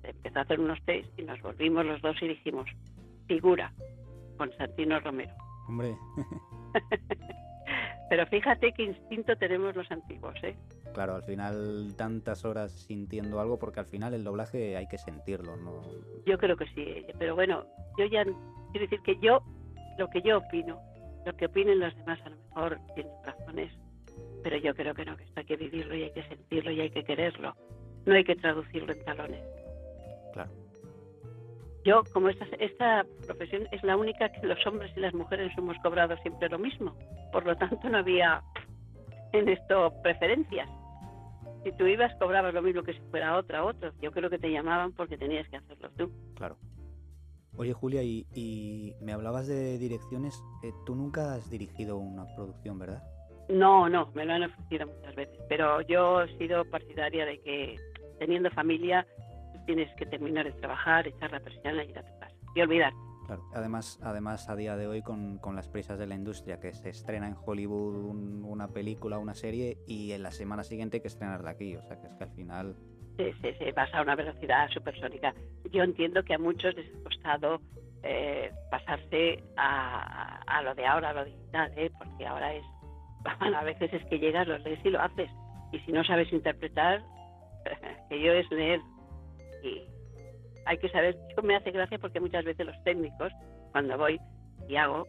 Empezó 0.03 0.39
a 0.39 0.41
hacer 0.43 0.59
unos 0.59 0.81
test 0.83 1.07
y 1.19 1.23
nos 1.23 1.41
volvimos 1.41 1.85
los 1.85 2.01
dos 2.01 2.15
y 2.21 2.27
dijimos, 2.27 2.69
figura, 3.27 3.73
con 4.37 4.51
Santino 4.53 4.99
Romero. 4.99 5.33
Hombre. 5.67 5.95
Pero 8.09 8.27
fíjate 8.27 8.71
qué 8.73 8.83
instinto 8.83 9.35
tenemos 9.35 9.75
los 9.75 9.91
antiguos, 9.91 10.35
¿eh? 10.43 10.55
Claro, 10.95 11.15
al 11.15 11.23
final 11.23 11.93
tantas 11.97 12.45
horas 12.45 12.71
sintiendo 12.71 13.41
algo, 13.41 13.59
porque 13.59 13.81
al 13.81 13.85
final 13.85 14.13
el 14.13 14.23
doblaje 14.23 14.77
hay 14.77 14.87
que 14.87 14.97
sentirlo, 14.97 15.57
¿no? 15.57 15.81
Yo 16.25 16.37
creo 16.37 16.55
que 16.55 16.65
sí, 16.67 17.05
pero 17.19 17.35
bueno, 17.35 17.65
yo 17.97 18.05
ya 18.05 18.23
quiero 18.23 18.39
decir 18.79 19.01
que 19.01 19.19
yo, 19.19 19.41
lo 19.97 20.09
que 20.09 20.21
yo 20.21 20.37
opino, 20.37 20.79
lo 21.25 21.35
que 21.35 21.47
opinen 21.47 21.81
los 21.81 21.93
demás 21.97 22.17
a 22.23 22.29
lo 22.29 22.37
mejor 22.37 22.79
tienen 22.95 23.11
razones, 23.25 23.73
pero 24.41 24.55
yo 24.55 24.73
creo 24.73 24.93
que 24.93 25.03
no, 25.03 25.17
que 25.17 25.25
esto 25.25 25.41
hay 25.41 25.45
que 25.45 25.57
vivirlo 25.57 25.95
y 25.95 26.03
hay 26.03 26.11
que 26.11 26.23
sentirlo 26.29 26.71
y 26.71 26.79
hay 26.79 26.89
que 26.89 27.03
quererlo, 27.03 27.53
no 28.05 28.13
hay 28.13 28.23
que 28.23 28.37
traducirlo 28.37 28.93
en 28.93 29.03
talones. 29.03 29.43
Claro. 30.31 30.51
Yo, 31.83 32.03
como 32.13 32.29
esta, 32.29 32.45
esta 32.57 33.05
profesión 33.25 33.67
es 33.73 33.83
la 33.83 33.97
única 33.97 34.29
que 34.29 34.47
los 34.47 34.65
hombres 34.65 34.93
y 34.95 35.01
las 35.01 35.13
mujeres 35.13 35.51
hemos 35.57 35.77
cobrado 35.79 36.15
siempre 36.19 36.47
lo 36.47 36.57
mismo, 36.57 36.95
por 37.33 37.45
lo 37.45 37.53
tanto 37.57 37.89
no 37.89 37.97
había 37.97 38.41
en 39.33 39.49
esto 39.49 39.93
preferencias. 40.01 40.69
Si 41.65 41.71
tú 41.71 41.87
ibas, 41.87 42.13
cobrabas 42.19 42.53
lo 42.53 42.61
mismo 42.61 42.83
que 42.83 42.93
si 42.93 42.99
fuera 43.09 43.35
otra, 43.35 43.65
otro. 43.65 43.91
Yo 43.99 44.11
creo 44.11 44.29
que 44.29 44.37
te 44.37 44.51
llamaban 44.51 44.93
porque 44.93 45.17
tenías 45.17 45.49
que 45.49 45.57
hacerlo 45.57 45.89
tú. 45.97 46.11
Claro. 46.35 46.57
Oye, 47.57 47.73
Julia, 47.73 48.03
y, 48.03 48.93
me 49.01 49.13
hablabas 49.13 49.47
de 49.47 49.79
direcciones. 49.79 50.39
Eh, 50.63 50.71
tú 50.85 50.93
nunca 50.93 51.33
has 51.33 51.49
dirigido 51.49 51.97
una 51.97 52.27
producción, 52.35 52.77
¿verdad? 52.77 53.01
No, 53.49 53.89
no, 53.89 54.11
me 54.13 54.25
lo 54.25 54.33
han 54.33 54.43
ofrecido 54.43 54.85
muchas 54.85 55.15
veces. 55.15 55.39
Pero 55.49 55.81
yo 55.81 56.21
he 56.21 56.37
sido 56.37 56.69
partidaria 56.69 57.25
de 57.25 57.39
que 57.41 57.79
teniendo 58.19 58.51
familia 58.51 59.07
tienes 59.65 59.89
que 59.95 60.05
terminar 60.05 60.45
de 60.45 60.51
trabajar, 60.59 61.07
echar 61.07 61.31
la 61.31 61.39
persiana 61.39 61.83
y 61.83 61.89
ir 61.89 61.97
a 61.97 62.03
tu 62.03 62.19
casa. 62.19 62.35
Y 62.53 62.61
olvidarte. 62.61 63.04
Claro. 63.25 63.43
Además, 63.53 63.99
además 64.03 64.49
a 64.49 64.55
día 64.55 64.75
de 64.75 64.87
hoy 64.87 65.01
con, 65.01 65.39
las 65.55 65.67
prisas 65.67 65.97
de 65.97 66.07
la 66.07 66.15
industria, 66.15 66.59
que 66.59 66.73
se 66.73 66.89
estrena 66.89 67.27
en 67.27 67.35
Hollywood 67.43 67.95
una 68.43 68.67
película, 68.67 69.17
una 69.17 69.33
serie 69.33 69.77
y 69.87 70.11
en 70.11 70.23
la 70.23 70.31
semana 70.31 70.63
siguiente 70.63 70.97
hay 70.97 71.01
que 71.01 71.07
estrenarla 71.07 71.51
aquí. 71.51 71.75
O 71.75 71.81
sea 71.81 71.99
que 71.99 72.07
es 72.07 72.13
que 72.13 72.23
al 72.23 72.31
final... 72.31 72.75
Se, 73.17 73.33
se, 73.57 73.73
pasa 73.73 73.99
a 73.99 74.01
una 74.01 74.15
velocidad 74.15 74.69
supersónica. 74.69 75.33
Yo 75.71 75.83
entiendo 75.83 76.21
que 76.23 76.33
a 76.33 76.37
muchos 76.37 76.75
les 76.75 76.93
ha 76.93 77.03
costado 77.03 77.61
eh, 78.03 78.51
pasarse 78.69 79.41
a, 79.55 80.41
a, 80.45 80.61
lo 80.61 80.75
de 80.75 80.85
ahora, 80.85 81.11
a 81.11 81.13
lo 81.13 81.25
digital, 81.25 81.71
¿eh? 81.77 81.91
porque 81.97 82.27
ahora 82.27 82.53
es... 82.53 82.65
a 83.55 83.63
veces 83.63 83.93
es 83.93 84.05
que 84.05 84.19
llegas, 84.19 84.47
lo 84.47 84.57
lees 84.59 84.79
y 84.83 84.89
lo 84.89 85.01
haces. 85.01 85.31
Y 85.71 85.79
si 85.79 85.91
no 85.91 86.03
sabes 86.03 86.31
interpretar, 86.31 87.01
que 88.09 88.21
yo 88.21 88.33
es 88.33 88.49
leer 88.51 88.81
y 89.63 89.94
hay 90.65 90.77
que 90.77 90.89
saber, 90.89 91.17
yo 91.35 91.43
me 91.43 91.55
hace 91.55 91.71
gracia 91.71 91.97
porque 91.99 92.19
muchas 92.19 92.43
veces 92.43 92.65
los 92.65 92.83
técnicos, 92.83 93.31
cuando 93.71 93.97
voy 93.97 94.19
y 94.67 94.75
hago, 94.75 95.07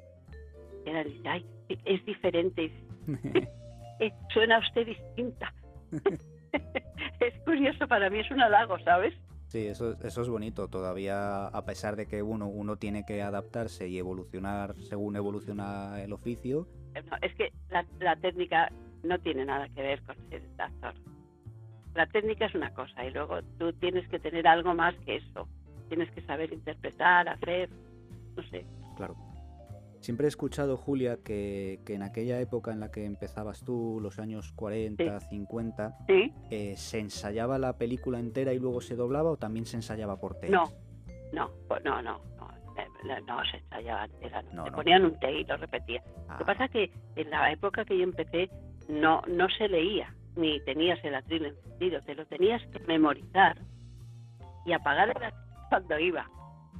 eran, 0.85 1.07
ay, 1.25 1.45
es 1.69 2.05
diferente, 2.05 2.73
eh, 4.01 4.12
suena 4.33 4.59
usted 4.59 4.87
distinta. 4.87 5.53
es 7.21 7.35
curioso, 7.45 7.88
para 7.88 8.11
mí 8.11 8.21
es 8.21 8.31
un 8.31 8.40
halago, 8.40 8.79
¿sabes? 8.81 9.14
Sí, 9.47 9.66
eso, 9.66 9.97
eso 10.03 10.23
es 10.23 10.29
bonito. 10.29 10.69
Todavía, 10.69 11.47
a 11.47 11.64
pesar 11.64 11.97
de 11.97 12.07
que 12.07 12.23
uno, 12.23 12.49
uno 12.49 12.77
tiene 12.77 13.05
que 13.07 13.23
adaptarse 13.23 13.88
y 13.88 13.99
evolucionar 13.99 14.75
según 14.81 15.16
evoluciona 15.16 16.03
el 16.03 16.12
oficio. 16.12 16.66
Es 17.23 17.35
que 17.37 17.53
la, 17.71 17.87
la 18.01 18.16
técnica 18.16 18.73
no 19.05 19.19
tiene 19.21 19.45
nada 19.45 19.69
que 19.69 19.83
ver 19.83 20.03
con 20.03 20.16
ser 20.29 20.42
actor 20.59 20.95
la 21.96 22.06
técnica 22.06 22.46
es 22.46 22.54
una 22.54 22.72
cosa 22.72 23.04
y 23.04 23.11
luego 23.11 23.42
tú 23.59 23.72
tienes 23.74 24.06
que 24.09 24.18
tener 24.18 24.46
algo 24.46 24.74
más 24.74 24.94
que 25.04 25.16
eso. 25.16 25.48
Tienes 25.88 26.11
que 26.12 26.20
saber 26.22 26.52
interpretar, 26.52 27.28
hacer, 27.28 27.70
no 28.37 28.42
sé. 28.44 28.64
Claro. 28.96 29.16
Siempre 30.00 30.26
he 30.26 30.28
escuchado, 30.28 30.76
Julia, 30.76 31.18
que, 31.24 31.80
en 31.88 32.02
aquella 32.02 32.40
época 32.40 32.70
en 32.70 32.80
la 32.80 32.90
que 32.90 33.04
empezabas 33.04 33.64
tú, 33.64 33.98
los 34.00 34.18
años 34.18 34.52
40, 34.52 35.20
50, 35.20 35.96
eh, 36.09 36.76
¿se 36.76 37.00
ensayaba 37.00 37.59
la 37.59 37.72
película 37.76 38.20
entera 38.20 38.52
y 38.52 38.59
luego 38.59 38.80
se 38.80 38.94
doblaba 38.94 39.30
o 39.30 39.37
también 39.37 39.66
se 39.66 39.76
ensayaba 39.76 40.20
por 40.20 40.35
takes? 40.35 40.50
No, 40.50 40.70
no, 41.32 41.50
pues 41.66 41.82
no, 41.85 42.02
no, 42.02 42.20
no, 43.04 43.20
no, 43.26 43.44
se 43.50 43.56
ensayaba 43.56 44.04
entera. 44.04 44.42
No, 44.52 44.64
ponían 44.66 45.04
un 45.04 45.14
take 45.14 45.40
y 45.40 45.44
lo 45.44 45.56
repetía. 45.56 46.02
Lo 46.28 46.37
que 46.37 46.44
ah. 46.44 46.46
pasa 46.46 46.64
es 46.66 46.70
que 46.70 46.90
en 47.16 47.30
la 47.30 47.50
época 47.50 47.85
que 47.85 47.96
yo 47.98 48.04
empecé 48.04 48.50
no, 48.88 49.22
no 49.26 49.48
se 49.48 49.68
leía 49.68 50.15
ni 50.37 50.61
tenías 50.61 51.03
el 51.05 51.14
atril 51.14 51.46
encendido, 51.46 52.01
te 52.03 52.14
lo 52.14 52.27
tenías 52.27 52.62
que 52.68 52.79
memorizar 52.81 53.57
y 54.64 54.72
apagar 54.72 55.11
el 55.11 55.22
atril 55.22 55.46
cuando 55.68 55.99
iba. 55.99 56.31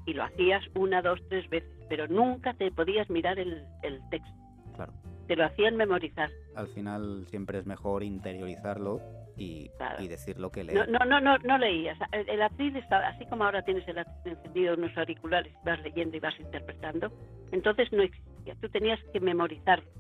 Y 0.07 0.15
lo 0.15 0.25
hacías 0.25 0.63
una, 0.75 1.03
dos, 1.03 1.21
tres 1.29 1.49
veces, 1.51 1.71
pero 1.89 2.07
nunca 2.07 2.55
te 2.55 2.71
podías 2.71 3.09
mirar 3.11 3.39
el, 3.39 3.67
texto. 4.11 4.31
Claro. 4.75 4.93
Te 5.27 5.35
lo 5.35 5.45
hacían 5.45 5.77
memorizar. 5.77 6.31
Al 6.55 6.69
final 6.69 7.27
siempre 7.29 7.59
es 7.59 7.67
mejor 7.67 8.05
interiorizarlo 8.05 9.01
y, 9.37 9.71
decir 10.09 10.39
lo 10.39 10.51
que 10.51 10.63
lees. 10.63 10.89
No, 10.89 10.99
no, 11.05 11.21
no, 11.21 11.37
no, 11.39 11.59
leías. 11.59 11.99
El, 12.13 12.41
atril 12.41 12.77
estaba, 12.77 13.09
así 13.09 13.27
como 13.27 13.45
ahora 13.45 13.63
tienes 13.63 13.87
el 13.89 13.99
atril 13.99 14.35
encendido 14.37 14.75
en 14.75 14.85
unos 14.85 14.97
auriculares 14.97 15.53
y 15.53 15.67
vas 15.67 15.81
leyendo 15.83 16.17
y 16.17 16.21
vas 16.21 16.39
interpretando, 16.39 17.11
entonces 17.51 17.91
no 17.93 18.03
existía. 18.03 18.55
Tú 18.61 18.69
tenías 18.69 19.01
que 19.13 19.19
memorizarlo 19.19 19.91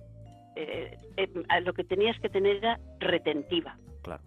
eh, 0.56 0.98
eh, 1.16 1.60
lo 1.62 1.72
que 1.74 1.84
tenías 1.84 2.18
que 2.20 2.28
tener 2.28 2.56
era 2.56 2.80
retentiva. 2.98 3.76
Claro. 4.02 4.22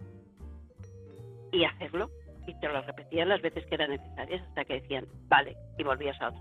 Y 1.52 1.64
hacerlo. 1.64 2.10
Y 2.46 2.54
te 2.58 2.68
lo 2.68 2.80
repetían 2.82 3.28
las 3.28 3.42
veces 3.42 3.66
que 3.66 3.74
eran 3.74 3.90
necesarias 3.90 4.42
hasta 4.42 4.64
que 4.64 4.80
decían, 4.80 5.06
vale, 5.28 5.56
y 5.76 5.82
volvías 5.82 6.20
a 6.20 6.28
otro. 6.28 6.40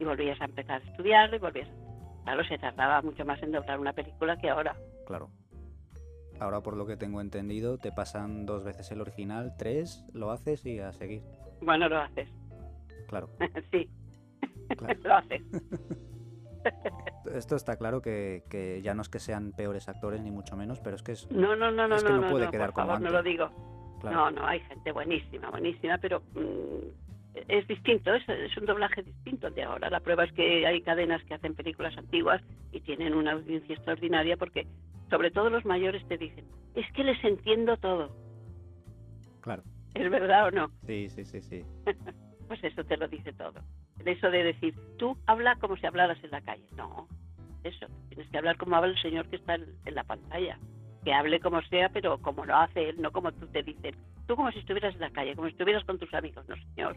Y 0.00 0.04
volvías 0.04 0.40
a 0.40 0.46
empezar 0.46 0.82
a 0.82 0.90
estudiarlo 0.90 1.36
y 1.36 1.38
volvías. 1.38 1.68
Claro, 2.24 2.44
se 2.44 2.58
tardaba 2.58 3.02
mucho 3.02 3.24
más 3.24 3.42
en 3.42 3.52
doblar 3.52 3.78
una 3.78 3.92
película 3.92 4.36
que 4.36 4.50
ahora. 4.50 4.76
Claro. 5.06 5.30
Ahora, 6.40 6.60
por 6.60 6.76
lo 6.76 6.86
que 6.86 6.96
tengo 6.96 7.20
entendido, 7.20 7.78
te 7.78 7.92
pasan 7.92 8.46
dos 8.46 8.64
veces 8.64 8.90
el 8.92 9.00
original, 9.00 9.54
tres, 9.58 10.04
lo 10.12 10.30
haces 10.30 10.64
y 10.66 10.78
a 10.78 10.92
seguir. 10.92 11.22
Bueno, 11.60 11.88
lo 11.88 11.98
haces. 11.98 12.28
Claro. 13.08 13.28
sí. 13.72 13.88
lo 15.02 15.14
haces. 15.14 15.42
Esto 17.34 17.56
está 17.56 17.76
claro 17.76 18.00
que, 18.00 18.80
ya 18.82 18.94
no 18.94 19.02
es 19.02 19.08
que 19.08 19.18
sean 19.18 19.52
peores 19.52 19.88
actores 19.88 20.20
ni 20.22 20.30
mucho 20.30 20.56
menos, 20.56 20.80
pero 20.80 20.96
es 20.96 21.02
que 21.02 21.12
es, 21.12 21.30
no, 21.30 21.56
no, 21.56 21.70
no, 21.70 21.94
es 21.94 22.04
que 22.04 22.12
no, 22.12 22.30
puede 22.30 22.50
quedar 22.50 22.70
por 22.70 22.82
como 22.82 22.86
favor, 22.88 23.02
no 23.02 23.10
lo 23.10 23.22
digo. 23.22 23.50
No, 24.02 24.30
no, 24.30 24.46
hay 24.46 24.60
gente 24.60 24.92
buenísima, 24.92 25.50
buenísima, 25.50 25.98
pero 25.98 26.20
mm, 26.34 27.38
es 27.48 27.66
distinto, 27.66 28.14
es, 28.14 28.28
es, 28.28 28.56
un 28.56 28.66
doblaje 28.66 29.02
distinto 29.02 29.50
de 29.50 29.64
ahora. 29.64 29.90
La 29.90 30.00
prueba 30.00 30.24
es 30.24 30.32
que 30.32 30.66
hay 30.66 30.80
cadenas 30.82 31.22
que 31.24 31.34
hacen 31.34 31.54
películas 31.54 31.96
antiguas 31.98 32.40
y 32.70 32.80
tienen 32.80 33.14
una 33.14 33.32
audiencia 33.32 33.74
extraordinaria 33.74 34.36
porque, 34.36 34.66
sobre 35.10 35.30
todo 35.30 35.50
los 35.50 35.64
mayores, 35.64 36.06
te 36.06 36.16
dicen, 36.16 36.44
es 36.74 36.90
que 36.92 37.02
les 37.02 37.22
entiendo 37.24 37.76
todo. 37.76 38.14
Claro. 39.40 39.64
¿Es 39.94 40.10
verdad 40.10 40.46
o 40.46 40.50
no? 40.52 40.70
Sí, 40.86 41.08
sí, 41.08 41.24
sí, 41.24 41.40
sí. 41.40 41.64
pues 42.46 42.62
eso 42.62 42.84
te 42.84 42.96
lo 42.96 43.08
dice 43.08 43.32
todo 43.32 43.60
eso 44.04 44.30
de 44.30 44.44
decir, 44.44 44.74
tú 44.98 45.16
habla 45.26 45.56
como 45.56 45.76
si 45.76 45.86
hablaras 45.86 46.22
en 46.22 46.30
la 46.30 46.40
calle. 46.40 46.64
No, 46.76 47.08
eso, 47.64 47.86
tienes 48.08 48.30
que 48.30 48.38
hablar 48.38 48.56
como 48.56 48.76
habla 48.76 48.90
el 48.90 49.02
señor 49.02 49.28
que 49.28 49.36
está 49.36 49.54
en, 49.54 49.94
la 49.94 50.04
pantalla. 50.04 50.58
Que 51.04 51.12
hable 51.12 51.40
como 51.40 51.62
sea, 51.62 51.88
pero 51.90 52.18
como 52.18 52.44
lo 52.44 52.56
hace 52.56 52.90
él, 52.90 53.00
no 53.00 53.12
como 53.12 53.32
tú 53.32 53.46
te 53.48 53.62
dicen. 53.62 53.94
Tú 54.26 54.36
como 54.36 54.50
si 54.52 54.58
estuvieras 54.58 54.94
en 54.94 55.00
la 55.00 55.10
calle, 55.10 55.34
como 55.34 55.46
si 55.46 55.52
estuvieras 55.52 55.84
con 55.84 55.98
tus 55.98 56.12
amigos. 56.12 56.46
No, 56.48 56.56
señor. 56.74 56.96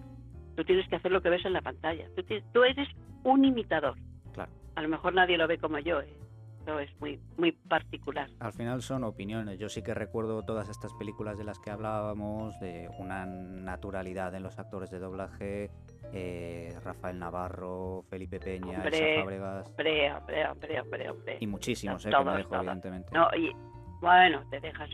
Tú 0.56 0.64
tienes 0.66 0.88
que 0.90 0.98
hacer 0.98 1.12
lo 1.12 1.22
que 1.22 1.30
ves 1.30 1.46
en 1.46 1.54
la 1.54 1.62
pantalla. 1.62 2.08
Tú, 2.16 2.24
tú 2.54 2.64
eres 2.64 2.90
un 3.24 3.46
imitador. 3.46 3.96
Claro. 4.34 4.52
A 4.76 4.82
lo 4.82 4.90
mejor 4.90 5.14
nadie 5.14 5.38
lo 5.38 5.48
ve 5.48 5.58
como 5.58 5.80
yo, 5.80 6.02
¿eh? 6.02 6.14
Eso 6.62 6.80
es 6.80 6.90
muy, 7.00 7.20
muy 7.38 7.52
particular. 7.52 8.30
Al 8.40 8.54
final 8.54 8.82
son 8.82 9.04
opiniones. 9.04 9.58
Yo 9.60 9.70
sí 9.70 9.82
que 9.82 9.94
recuerdo 9.94 10.44
todas 10.44 10.70
estas 10.70 10.94
películas 10.94 11.38
de 11.38 11.44
las 11.44 11.60
que 11.60 11.72
hablábamos, 11.72 12.60
de 12.60 12.90
una 13.00 13.26
naturalidad 13.26 14.34
en 14.36 14.44
los 14.44 14.60
actores 14.60 14.92
de 14.92 15.00
doblaje, 15.00 15.72
eh, 16.14 16.76
Rafael 16.84 17.18
Navarro, 17.18 18.04
Felipe 18.10 18.40
Peña, 18.40 18.78
hombre, 18.78 19.16
Fábregas. 19.20 19.68
Hombre, 19.68 20.14
hombre, 20.14 20.80
hombre, 20.82 21.10
hombre, 21.10 21.38
Y 21.40 21.48
muchísimos, 21.48 22.06
eh, 22.06 22.10
que 22.10 22.24
me 22.24 22.38
dejo, 22.38 22.56
evidentemente. 22.56 23.10
No, 23.14 23.28
y 23.36 23.52
bueno, 24.02 24.44
te 24.50 24.60
dejas 24.60 24.90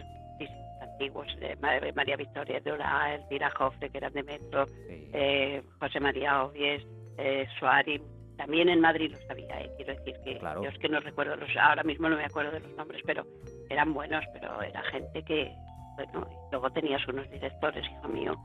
antiguos, 0.82 1.28
eh, 1.42 1.56
María 1.96 2.16
Victoria 2.16 2.60
de 2.60 2.72
Ola, 2.72 3.16
Elvira 3.16 3.52
Jofre, 3.52 3.90
que 3.90 3.98
eran 3.98 4.14
de 4.14 4.24
Metro, 4.24 4.66
eh, 4.90 5.64
José 5.80 6.00
María 6.00 6.44
Ovies, 6.44 6.86
eh, 7.18 7.48
Suárez, 7.60 8.02
también 8.38 8.70
en 8.70 8.80
Madrid 8.80 9.12
lo 9.12 9.18
sabía, 9.28 9.60
eh, 9.62 9.72
quiero 9.76 9.96
decir 9.96 10.16
que 10.24 10.40
yo 10.40 10.70
es 10.70 10.78
que 10.78 10.90
no 10.90 11.00
recuerdo, 11.00 11.36
los, 11.36 11.50
ahora 11.58 11.84
mismo 11.84 12.08
no 12.08 12.16
me 12.16 12.26
acuerdo 12.26 12.52
de 12.52 12.60
los 12.60 12.72
nombres, 12.76 13.02
pero 13.06 13.26
eran 13.70 13.94
buenos, 13.94 14.24
pero 14.32 14.62
era 14.62 14.82
gente 14.84 15.24
que, 15.24 15.52
bueno, 15.96 16.28
luego 16.52 16.70
tenías 16.72 17.06
unos 17.08 17.30
directores, 17.32 17.84
hijo 17.86 18.08
mío, 18.08 18.36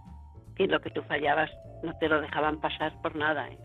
que 0.57 0.67
lo 0.67 0.81
que 0.81 0.91
tú 0.91 1.03
fallabas 1.03 1.51
no 1.83 1.97
te 1.99 2.09
lo 2.09 2.21
dejaban 2.21 2.61
pasar 2.61 3.01
por 3.03 3.15
nada. 3.15 3.49
¿eh? 3.49 3.59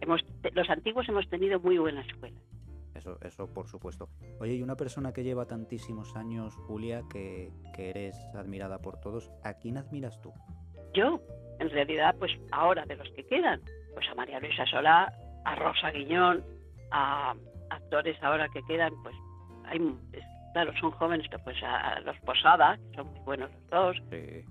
Hemos, 0.00 0.20
los 0.52 0.68
antiguos 0.68 1.08
hemos 1.08 1.28
tenido 1.28 1.60
muy 1.60 1.78
buena 1.78 2.00
escuela. 2.02 2.38
Eso, 2.94 3.18
eso 3.22 3.46
por 3.52 3.68
supuesto. 3.68 4.08
Oye, 4.40 4.54
y 4.54 4.62
una 4.62 4.74
persona 4.74 5.12
que 5.12 5.22
lleva 5.22 5.46
tantísimos 5.46 6.16
años, 6.16 6.56
Julia, 6.66 7.02
que, 7.10 7.52
que 7.74 7.90
eres 7.90 8.16
admirada 8.34 8.78
por 8.78 8.98
todos, 9.00 9.30
¿a 9.44 9.54
quién 9.54 9.76
admiras 9.76 10.20
tú? 10.20 10.32
Yo, 10.94 11.20
en 11.60 11.70
realidad, 11.70 12.16
pues 12.18 12.32
ahora 12.50 12.84
de 12.86 12.96
los 12.96 13.08
que 13.10 13.24
quedan, 13.26 13.60
pues 13.94 14.08
a 14.10 14.14
María 14.14 14.40
Luisa 14.40 14.64
Solá, 14.66 15.12
a 15.46 15.54
Rosa 15.54 15.90
Guiñón, 15.92 16.44
a 16.90 17.34
actores 17.70 18.20
ahora 18.22 18.48
que 18.48 18.62
quedan, 18.64 18.92
pues 19.02 19.14
hay, 19.64 19.78
claro, 20.52 20.72
son 20.80 20.90
jóvenes, 20.90 21.28
pues 21.44 21.56
a 21.62 22.00
los 22.00 22.18
Posada, 22.20 22.76
que 22.76 22.96
son 22.96 23.06
muy 23.12 23.20
buenos 23.20 23.50
los 23.52 23.70
dos, 23.70 23.96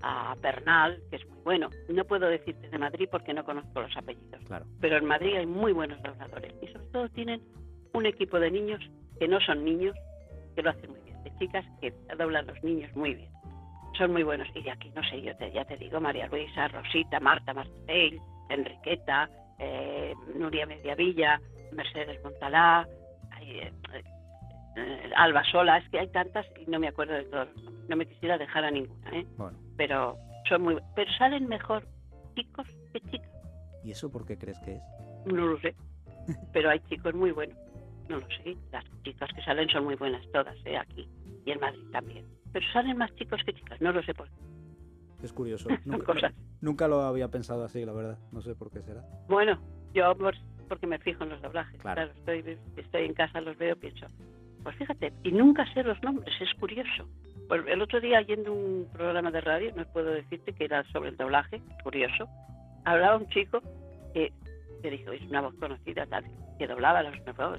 a 0.02 0.34
Bernal, 0.40 0.98
que 1.10 1.16
es 1.16 1.28
muy 1.28 1.38
bueno. 1.44 1.68
No 1.90 2.04
puedo 2.04 2.26
decirte 2.28 2.68
de 2.68 2.78
Madrid 2.78 3.08
porque 3.10 3.34
no 3.34 3.44
conozco 3.44 3.82
los 3.82 3.96
apellidos, 3.96 4.42
claro. 4.46 4.64
pero 4.80 4.96
en 4.96 5.04
Madrid 5.04 5.36
hay 5.36 5.46
muy 5.46 5.72
buenos 5.72 6.02
dobladores 6.02 6.54
y 6.62 6.66
sobre 6.68 6.86
todo 6.86 7.08
tienen 7.10 7.42
un 7.92 8.06
equipo 8.06 8.40
de 8.40 8.50
niños 8.50 8.80
que 9.18 9.28
no 9.28 9.38
son 9.40 9.64
niños, 9.64 9.94
que 10.54 10.62
lo 10.62 10.70
hacen 10.70 10.90
muy 10.90 11.00
bien, 11.00 11.22
de 11.24 11.36
chicas 11.38 11.64
que 11.80 11.92
doblan 12.16 12.46
los 12.46 12.62
niños 12.64 12.94
muy 12.96 13.14
bien. 13.14 13.30
Son 13.98 14.12
muy 14.12 14.22
buenos. 14.24 14.48
Y 14.54 14.62
de 14.62 14.70
aquí, 14.70 14.90
no 14.94 15.02
sé, 15.04 15.22
yo 15.22 15.34
te, 15.36 15.50
ya 15.52 15.64
te 15.64 15.76
digo, 15.76 16.00
María 16.00 16.26
Luisa, 16.26 16.68
Rosita, 16.68 17.18
Marta 17.18 17.54
Martel, 17.54 18.20
Enriqueta, 18.50 19.30
eh, 19.58 20.14
Nuria 20.34 20.66
Mediavilla, 20.66 21.40
Mercedes 21.72 22.22
Montalá, 22.22 22.86
eh, 23.40 23.72
eh, 24.76 25.10
Alba 25.16 25.42
Sola, 25.44 25.78
es 25.78 25.88
que 25.90 25.98
hay 25.98 26.08
tantas 26.08 26.46
y 26.60 26.70
no 26.70 26.78
me 26.78 26.88
acuerdo 26.88 27.14
de 27.14 27.24
todos. 27.24 27.48
No 27.88 27.96
me 27.96 28.06
quisiera 28.06 28.38
dejar 28.38 28.64
a 28.64 28.70
ninguna, 28.70 29.10
¿eh? 29.12 29.26
Pero 29.76 30.16
son 30.48 30.62
muy, 30.62 30.78
pero 30.94 31.10
salen 31.18 31.48
mejor 31.48 31.86
chicos 32.34 32.66
que 32.92 33.00
chicas. 33.00 33.30
¿Y 33.84 33.92
eso 33.92 34.10
por 34.10 34.26
qué 34.26 34.36
crees 34.36 34.58
que 34.60 34.74
es? 34.74 34.82
No 35.26 35.46
lo 35.46 35.60
sé, 35.60 35.74
pero 36.52 36.70
hay 36.70 36.80
chicos 36.80 37.14
muy 37.14 37.30
buenos. 37.30 37.56
No 38.08 38.18
lo 38.18 38.26
sé, 38.28 38.56
las 38.70 38.84
chicas 39.02 39.30
que 39.34 39.42
salen 39.42 39.68
son 39.68 39.84
muy 39.84 39.94
buenas 39.96 40.22
todas, 40.32 40.56
¿eh? 40.64 40.76
Aquí 40.76 41.08
y 41.46 41.52
en 41.52 41.60
Madrid 41.60 41.84
también. 41.92 42.26
Pero 42.52 42.66
salen 42.72 42.98
más 42.98 43.14
chicos 43.14 43.40
que 43.44 43.54
chicas, 43.54 43.80
no 43.80 43.92
lo 43.92 44.02
sé 44.02 44.12
por 44.12 44.28
qué. 44.28 44.55
Es 45.22 45.32
curioso. 45.32 45.68
Nunca, 46.60 46.88
lo 46.88 47.02
había 47.02 47.28
pensado 47.28 47.64
así, 47.64 47.84
la 47.84 47.92
verdad. 47.92 48.18
No 48.32 48.40
sé 48.40 48.54
por 48.54 48.70
qué 48.70 48.82
será. 48.82 49.02
Bueno, 49.28 49.58
yo 49.94 50.14
porque 50.68 50.86
me 50.86 50.98
fijo 50.98 51.24
en 51.24 51.30
los 51.30 51.42
doblajes. 51.42 51.80
Claro, 51.80 52.02
estoy, 52.02 52.58
estoy 52.76 53.04
en 53.04 53.14
casa, 53.14 53.40
los 53.40 53.56
veo, 53.56 53.76
pienso. 53.76 54.06
Pues 54.62 54.76
fíjate, 54.76 55.12
y 55.22 55.30
nunca 55.30 55.64
sé 55.72 55.82
los 55.84 56.02
nombres, 56.02 56.34
es 56.40 56.52
curioso. 56.54 57.08
Pues 57.48 57.62
el 57.68 57.80
otro 57.80 58.00
día, 58.00 58.20
yendo 58.22 58.52
un 58.52 58.88
programa 58.92 59.30
de 59.30 59.40
radio, 59.40 59.72
no 59.76 59.84
puedo 59.92 60.10
decirte 60.10 60.52
que 60.52 60.64
era 60.64 60.82
sobre 60.90 61.10
el 61.10 61.16
doblaje, 61.16 61.62
curioso, 61.84 62.28
hablaba 62.84 63.16
un 63.16 63.28
chico 63.28 63.62
que, 64.12 64.32
que 64.82 64.90
dijo, 64.90 65.12
es 65.12 65.22
una 65.22 65.42
voz 65.42 65.54
conocida, 65.54 66.04
tal, 66.06 66.24
que 66.58 66.66
doblaba 66.66 67.04
los 67.04 67.14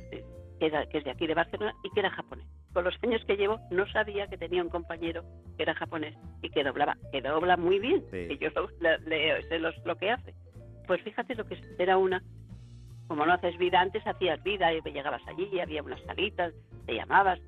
que, 0.09 0.25
era, 0.59 0.85
que 0.87 0.97
es 0.97 1.05
de 1.05 1.11
aquí 1.11 1.27
de 1.27 1.33
Barcelona 1.33 1.73
y 1.83 1.89
que 1.91 2.01
era 2.01 2.11
japonés 2.11 2.45
con 2.77 2.83
los 2.83 2.95
años 3.01 3.23
que 3.25 3.35
llevo, 3.35 3.59
no 3.71 3.87
sabía 3.87 4.27
que 4.27 4.37
tenía 4.37 4.61
un 4.61 4.69
compañero 4.69 5.23
que 5.57 5.63
era 5.63 5.73
japonés 5.73 6.15
y 6.41 6.49
que 6.49 6.63
doblaba, 6.63 6.95
que 7.11 7.21
dobla 7.21 7.57
muy 7.57 7.79
bien, 7.79 8.01
que 8.11 8.37
yo 8.37 8.49
le, 8.79 9.41
sé 9.43 9.59
lo 9.59 9.95
que 9.95 10.11
hace. 10.11 10.33
Pues 10.85 11.01
fíjate 11.01 11.35
lo 11.35 11.45
que 11.45 11.59
era 11.79 11.97
una, 11.97 12.23
como 13.07 13.25
no 13.25 13.33
haces 13.33 13.57
vida 13.57 13.81
antes, 13.81 14.05
hacías 14.05 14.41
vida 14.43 14.71
y 14.73 14.81
llegabas 14.81 15.21
allí, 15.27 15.59
había 15.59 15.83
unas 15.83 16.01
salitas, 16.03 16.53
te 16.85 16.95
llamabas. 16.95 17.39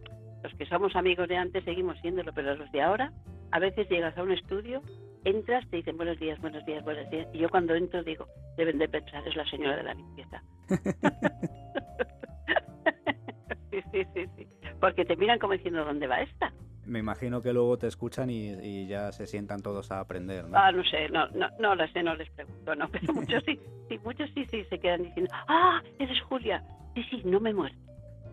Los 0.43 0.53
que 0.55 0.65
somos 0.65 0.95
amigos 0.95 1.27
de 1.27 1.37
antes 1.37 1.63
seguimos 1.63 1.99
siéndolo, 1.99 2.33
pero 2.33 2.55
los 2.55 2.71
de 2.71 2.81
ahora, 2.81 3.13
a 3.51 3.59
veces 3.59 3.87
llegas 3.89 4.17
a 4.17 4.23
un 4.23 4.31
estudio, 4.31 4.81
entras, 5.23 5.69
te 5.69 5.77
dicen 5.77 5.97
buenos 5.97 6.19
días, 6.19 6.39
buenos 6.41 6.65
días, 6.65 6.83
buenos 6.83 7.09
días, 7.09 7.27
y 7.33 7.39
yo 7.39 7.49
cuando 7.49 7.75
entro 7.75 8.03
digo, 8.03 8.27
deben 8.57 8.79
de 8.79 8.89
pensar, 8.89 9.25
es 9.27 9.35
la 9.35 9.49
señora 9.49 9.77
de 9.77 9.83
la 9.83 9.93
limpieza. 9.93 10.43
sí, 13.71 13.81
sí, 13.91 14.05
sí, 14.13 14.27
sí 14.35 14.47
porque 14.79 15.05
te 15.05 15.15
miran 15.15 15.39
como 15.39 15.53
diciendo, 15.53 15.83
¿dónde 15.83 16.07
va 16.07 16.21
esta? 16.21 16.51
Me 16.89 16.99
imagino 16.99 17.41
que 17.43 17.53
luego 17.53 17.77
te 17.77 17.85
escuchan 17.85 18.31
y, 18.31 18.87
ya 18.87 19.11
se 19.11 19.27
sientan 19.27 19.61
todos 19.61 19.91
a 19.91 19.99
aprender, 19.99 20.47
¿no? 20.47 20.57
Ah, 20.57 20.71
no 20.71 20.83
sé, 20.83 21.07
no, 21.09 21.27
no, 21.29 21.47
no 21.59 21.75
lo 21.75 21.87
sé, 21.89 22.01
no 22.01 22.15
les 22.15 22.29
pregunto, 22.31 22.75
no, 22.75 22.87
pero 22.91 23.13
muchos 23.13 23.43
sí, 23.45 23.59
sí, 23.87 23.99
muchos 24.03 24.29
sí, 24.33 24.43
sí, 24.45 24.63
se 24.65 24.79
quedan 24.79 25.03
diciendo, 25.03 25.31
¡ah, 25.47 25.81
eres 25.99 26.19
Julia! 26.23 26.63
Sí, 26.95 27.03
sí, 27.11 27.21
no 27.25 27.39
me 27.39 27.53
muero. 27.53 27.75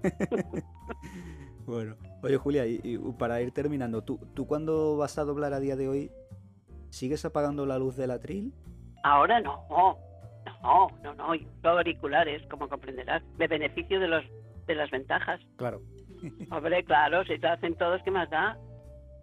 bueno, 1.66 1.97
oye 2.23 2.37
Julia, 2.38 2.66
y, 2.66 2.99
para 3.19 3.42
ir 3.42 3.53
terminando, 3.53 4.03
¿tú, 4.03 4.19
¿tú 4.35 4.47
cuando 4.47 4.97
vas 4.97 5.19
a 5.19 5.25
doblar 5.25 5.53
a 5.53 5.61
día 5.61 5.77
de 5.77 5.88
hoy, 5.88 6.11
sigues 6.88 7.27
apagando 7.27 7.66
la 7.66 7.79
luz 7.79 7.97
del 7.97 8.11
atril? 8.11 8.55
Ahora 9.05 9.38
no, 9.40 9.66
no, 9.69 10.88
no, 11.03 11.14
no, 11.14 11.35
y 11.35 11.47
auriculares, 11.62 12.47
como 12.49 12.71
comprenderás, 12.71 13.23
de 13.37 13.47
beneficio 13.49 14.01
de 14.01 14.09
los 14.09 14.25
de 14.66 14.75
las 14.75 14.90
ventajas. 14.90 15.40
Claro. 15.57 15.81
Hombre, 16.50 16.85
claro, 16.85 17.24
si 17.24 17.38
te 17.38 17.46
hacen 17.46 17.74
todos, 17.74 18.02
¿qué 18.02 18.11
más 18.11 18.29
da? 18.31 18.57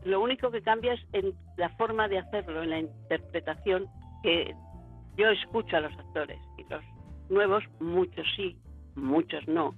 Lo 0.06 0.22
único 0.22 0.52
que 0.52 0.62
cambia 0.62 0.94
es 0.94 1.02
en 1.14 1.34
la 1.58 1.70
forma 1.70 2.08
de 2.08 2.20
hacerlo, 2.20 2.64
en 2.64 2.70
la 2.70 2.80
interpretación, 2.80 3.88
que 4.22 4.54
yo 5.18 5.30
escucho 5.30 5.78
a 5.78 5.82
los 5.82 5.94
actores 5.94 6.40
y 6.58 6.64
los 6.70 6.84
nuevos, 7.30 7.64
muchos 7.80 8.26
sí, 8.36 8.58
muchos 8.96 9.48
no, 9.48 9.76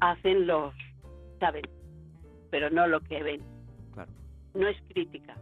hacen 0.00 0.46
los, 0.46 0.74
saben, 1.38 1.62
pero 2.50 2.70
no 2.70 2.86
lo 2.86 3.00
que 3.00 3.22
ven. 3.22 3.42
Claro. 3.92 4.10
No 4.54 4.68
es 4.68 4.76
crítica, 4.88 5.36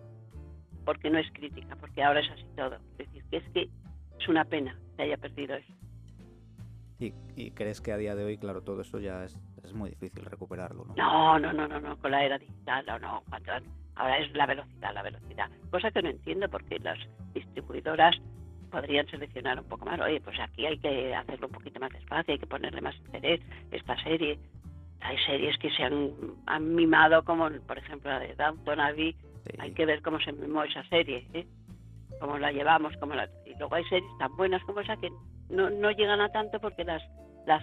porque 0.85 1.11
no 1.11 1.19
es 1.19 1.31
crítica, 1.33 1.77
porque 1.77 2.03
ahora 2.03 2.21
es 2.21 2.31
así 2.31 2.47
todo. 2.57 2.77
Es 2.93 2.99
decir, 2.99 3.25
que 3.31 3.37
es 3.37 3.49
que 3.51 3.69
es 4.19 4.29
una 4.29 4.45
pena 4.45 4.79
que 4.97 5.05
haya 5.05 5.17
perdido 5.17 5.55
eso. 5.55 5.73
¿Y, 6.99 7.51
crees 7.51 7.81
que 7.83 7.93
a 7.93 7.99
día 7.99 8.15
de 8.15 8.25
hoy, 8.25 8.39
claro, 8.39 8.63
todo 8.63 8.81
eso 8.81 8.99
ya 8.99 9.25
es, 9.25 9.39
es 9.63 9.75
muy 9.75 9.91
difícil 9.91 10.25
recuperarlo, 10.25 10.87
¿no? 10.87 10.95
No, 10.97 11.39
no, 11.39 11.53
no, 11.53 11.69
no, 11.69 11.79
no, 11.79 11.99
con 11.99 12.11
la 12.11 12.25
era 12.25 12.39
digital, 12.39 12.85
no, 12.87 12.99
no, 12.99 13.23
ahora 13.97 14.19
es 14.19 14.33
la 14.35 14.47
velocidad, 14.47 14.95
la 14.95 15.03
velocidad. 15.03 15.51
Cosa 15.71 15.91
que 15.91 16.03
no 16.03 16.09
entiendo 16.09 16.49
porque 16.49 16.79
las 16.79 16.99
distribuidoras 17.35 18.17
podrían 18.71 19.07
seleccionar 19.09 19.61
un 19.61 19.67
poco 19.67 19.85
más, 19.85 20.01
oye, 20.01 20.21
pues 20.21 20.39
aquí 20.41 20.65
hay 20.65 20.79
que 20.79 21.15
hacerlo 21.15 21.49
un 21.49 21.53
poquito 21.53 21.81
más 21.81 21.93
despacio, 21.93 22.33
hay 22.33 22.39
que 22.39 22.47
ponerle 22.47 22.81
más 22.81 22.97
interés, 22.97 23.41
esta 23.71 24.03
serie. 24.03 24.39
Hay 25.01 25.17
series 25.27 25.57
que 25.59 25.71
se 25.71 25.83
han, 25.83 26.13
han 26.47 26.75
mimado, 26.75 27.23
como 27.25 27.51
por 27.67 27.79
ejemplo 27.79 28.11
la 28.11 28.21
de 28.21 28.35
Downton 28.35 28.81
Abbey, 28.81 29.15
hay 29.59 29.73
que 29.73 29.87
ver 29.87 30.03
cómo 30.03 30.19
se 30.21 30.33
mimó 30.33 30.65
esa 30.65 30.83
serie, 30.89 31.27
¿eh? 31.35 31.47
cómo 32.19 32.39
la 32.39 32.51
llevamos, 32.53 32.97
cómo 32.99 33.15
la... 33.15 33.29
y 33.45 33.55
luego 33.59 33.75
hay 33.75 33.85
series 33.85 34.19
tan 34.19 34.35
buenas 34.37 34.63
como 34.65 34.81
esa 34.81 34.97
que 34.97 35.11
no, 35.49 35.71
no 35.71 35.91
llegan 35.91 36.21
a 36.21 36.31
tanto 36.31 36.61
porque 36.61 36.85
las, 36.85 37.03
las 37.47 37.63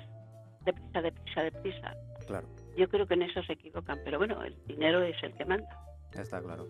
deprisa, 0.66 1.02
deprisa, 1.02 1.44
deprisa. 1.44 1.94
Claro. 2.28 2.48
Yo 2.78 2.88
creo 2.88 3.06
que 3.06 3.14
en 3.16 3.24
eso 3.24 3.44
se 3.44 3.54
equivocan, 3.54 4.00
pero 4.04 4.18
bueno, 4.18 4.44
el 4.44 4.56
dinero 4.66 5.02
es 5.04 5.22
el 5.24 5.34
que 5.34 5.46
manda. 5.46 5.68
Está 6.14 6.42
claro. 6.42 6.68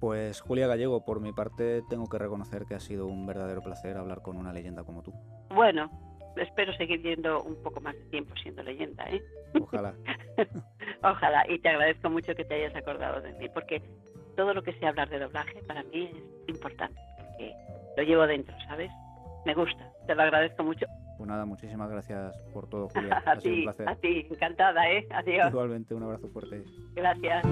Pues 0.00 0.40
Julia 0.40 0.66
Gallego, 0.66 1.04
por 1.04 1.20
mi 1.20 1.32
parte 1.32 1.82
tengo 1.88 2.06
que 2.08 2.18
reconocer 2.18 2.66
que 2.66 2.74
ha 2.74 2.80
sido 2.80 3.06
un 3.06 3.26
verdadero 3.26 3.62
placer 3.62 3.96
hablar 3.96 4.22
con 4.22 4.36
una 4.36 4.52
leyenda 4.52 4.84
como 4.84 5.02
tú. 5.02 5.12
Bueno, 5.48 5.90
espero 6.36 6.72
seguir 6.74 7.00
viendo 7.00 7.42
un 7.42 7.60
poco 7.62 7.80
más 7.80 7.94
de 7.94 8.04
tiempo 8.06 8.34
siendo 8.42 8.62
leyenda, 8.62 9.04
¿eh? 9.04 9.22
Ojalá. 9.60 9.94
Ojalá, 11.02 11.44
y 11.48 11.58
te 11.58 11.70
agradezco 11.70 12.10
mucho 12.10 12.34
que 12.34 12.44
te 12.44 12.54
hayas 12.54 12.76
acordado 12.76 13.22
de 13.22 13.32
mí, 13.34 13.48
porque 13.48 13.82
todo 14.36 14.52
lo 14.52 14.62
que 14.62 14.74
sea 14.74 14.90
hablar 14.90 15.08
de 15.08 15.18
doblaje 15.18 15.62
para 15.66 15.82
mí 15.84 16.10
es 16.12 16.48
importante, 16.48 17.00
porque 17.16 17.54
lo 17.96 18.02
llevo 18.02 18.26
dentro, 18.26 18.54
¿sabes? 18.68 18.90
Me 19.46 19.54
gusta, 19.54 19.92
te 20.08 20.14
lo 20.16 20.22
agradezco 20.22 20.64
mucho. 20.64 20.86
Pues 21.16 21.28
nada, 21.28 21.46
muchísimas 21.46 21.88
gracias 21.88 22.36
por 22.52 22.68
todo, 22.68 22.88
Julia. 22.92 23.22
a 23.24 23.36
ti, 23.36 23.64
a 23.86 23.94
ti, 23.94 24.26
encantada, 24.28 24.90
¿eh? 24.90 25.06
Adiós. 25.10 25.50
Igualmente, 25.50 25.94
un 25.94 26.02
abrazo 26.02 26.28
fuerte. 26.28 26.64
Gracias. 26.94 27.46